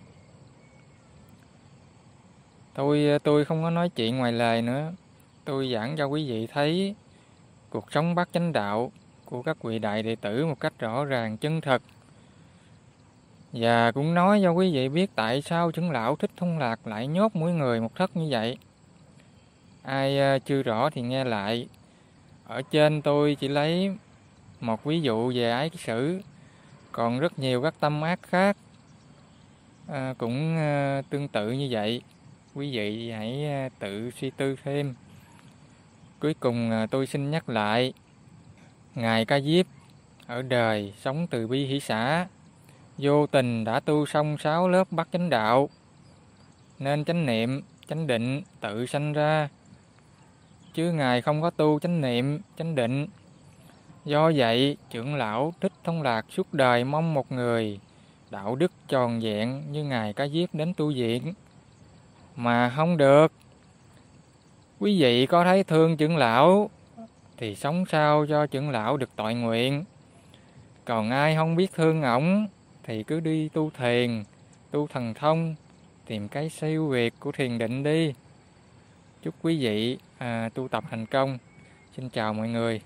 Tôi 2.74 3.20
tôi 3.24 3.46
không 3.46 3.64
có 3.64 3.70
nói 3.70 3.90
chuyện 3.90 4.18
ngoài 4.18 4.32
lời 4.32 4.62
nữa. 4.62 4.92
Tôi 5.46 5.72
giảng 5.74 5.98
cho 5.98 6.06
quý 6.06 6.30
vị 6.30 6.48
thấy 6.48 6.96
cuộc 7.70 7.92
sống 7.92 8.16
bát 8.16 8.30
chánh 8.34 8.54
đạo 8.54 8.92
của 9.26 9.42
các 9.42 9.64
vị 9.64 9.80
đại 9.80 10.04
đệ 10.04 10.16
tử 10.16 10.46
một 10.46 10.60
cách 10.60 10.74
rõ 10.80 11.06
ràng, 11.06 11.38
chân 11.38 11.62
thật. 11.62 11.82
Và 13.58 13.92
cũng 13.92 14.14
nói 14.14 14.40
cho 14.44 14.52
quý 14.52 14.74
vị 14.74 14.90
biết 14.90 15.10
tại 15.16 15.42
sao 15.42 15.72
chứng 15.72 15.92
lão 15.92 16.16
thích 16.16 16.32
thông 16.38 16.60
lạc 16.60 16.88
lại 16.88 17.08
nhốt 17.08 17.36
mỗi 17.36 17.52
người 17.52 17.82
một 17.82 17.96
thất 17.96 18.18
như 18.18 18.28
vậy. 18.30 18.58
Ai 19.84 20.20
ờ, 20.20 20.40
chưa 20.40 20.64
rõ 20.64 20.90
thì 20.90 21.02
nghe 21.02 21.24
lại. 21.24 21.68
Ở 22.48 22.62
trên 22.62 23.02
tôi 23.02 23.36
chỉ 23.40 23.48
lấy 23.48 23.96
một 24.62 24.84
ví 24.84 25.02
dụ 25.02 25.32
về 25.36 25.52
ái 25.52 25.70
sử, 25.78 26.22
còn 26.92 27.20
rất 27.20 27.40
nhiều 27.40 27.62
các 27.62 27.74
tâm 27.80 28.02
ác 28.02 28.20
khác 28.22 28.58
à, 29.88 30.14
cũng 30.18 30.58
à, 30.58 31.02
tương 31.10 31.28
tự 31.28 31.52
như 31.52 31.68
vậy. 31.72 32.02
Quý 32.56 32.72
vị 32.78 33.12
hãy 33.12 33.46
à, 33.46 33.70
tự 33.80 34.12
suy 34.12 34.30
tư 34.30 34.56
thêm. 34.64 34.94
Cuối 36.20 36.34
cùng 36.34 36.72
à, 36.72 36.88
tôi 36.92 37.08
xin 37.08 37.32
nhắc 37.32 37.50
lại, 37.50 37.94
Ngài 38.96 39.26
Ca 39.26 39.40
Diếp 39.40 39.66
ở 40.28 40.42
đời 40.42 40.94
sống 41.02 41.28
từ 41.28 41.48
bi 41.48 41.66
hỷ 41.66 41.80
xã, 41.80 42.28
vô 42.98 43.28
tình 43.28 43.64
đã 43.64 43.80
tu 43.80 44.06
xong 44.06 44.38
sáu 44.38 44.70
lớp 44.70 44.92
bắt 44.92 45.08
chánh 45.12 45.30
đạo, 45.30 45.70
nên 46.80 47.06
chánh 47.06 47.26
niệm, 47.26 47.62
chánh 47.88 48.08
định 48.08 48.42
tự 48.62 48.86
sanh 48.86 49.14
ra, 49.14 49.50
chứ 50.74 50.92
Ngài 50.92 51.22
không 51.22 51.42
có 51.42 51.50
tu 51.50 51.80
chánh 51.80 52.02
niệm, 52.02 52.42
chánh 52.58 52.76
định. 52.76 53.08
Do 54.06 54.32
vậy, 54.36 54.78
trưởng 54.90 55.16
lão 55.16 55.54
Thích 55.62 55.72
Thông 55.84 56.02
Lạc 56.02 56.26
suốt 56.30 56.54
đời 56.54 56.84
mong 56.84 57.14
một 57.14 57.32
người 57.32 57.80
đạo 58.32 58.56
đức 58.56 58.72
tròn 58.88 59.20
vẹn 59.20 59.72
như 59.72 59.84
Ngài 59.84 60.14
Cá 60.14 60.28
Diếp 60.28 60.56
đến 60.56 60.74
tu 60.74 60.94
viện. 60.94 61.34
Mà 62.36 62.74
không 62.76 62.98
được. 62.98 63.32
Quý 64.80 65.02
vị 65.02 65.26
có 65.26 65.44
thấy 65.44 65.64
thương 65.64 65.98
trưởng 65.98 66.18
lão 66.18 66.70
thì 67.38 67.56
sống 67.56 67.86
sao 67.92 68.26
cho 68.30 68.46
trưởng 68.46 68.70
lão 68.70 68.98
được 68.98 69.10
tội 69.16 69.34
nguyện. 69.34 69.84
Còn 70.86 71.10
ai 71.10 71.36
không 71.36 71.56
biết 71.56 71.74
thương 71.74 72.02
ổng 72.02 72.48
thì 72.88 73.04
cứ 73.04 73.20
đi 73.20 73.50
tu 73.50 73.70
thiền, 73.70 74.24
tu 74.72 74.88
thần 74.88 75.14
thông, 75.14 75.56
tìm 76.06 76.28
cái 76.28 76.50
siêu 76.50 76.88
việt 76.88 77.14
của 77.20 77.32
thiền 77.32 77.58
định 77.58 77.84
đi. 77.84 78.14
Chúc 79.24 79.36
quý 79.42 79.58
vị 79.58 79.98
à, 80.18 80.50
tu 80.54 80.68
tập 80.68 80.84
thành 80.90 81.06
công. 81.06 81.38
Xin 81.96 82.10
chào 82.10 82.34
mọi 82.34 82.50
người. 82.50 82.82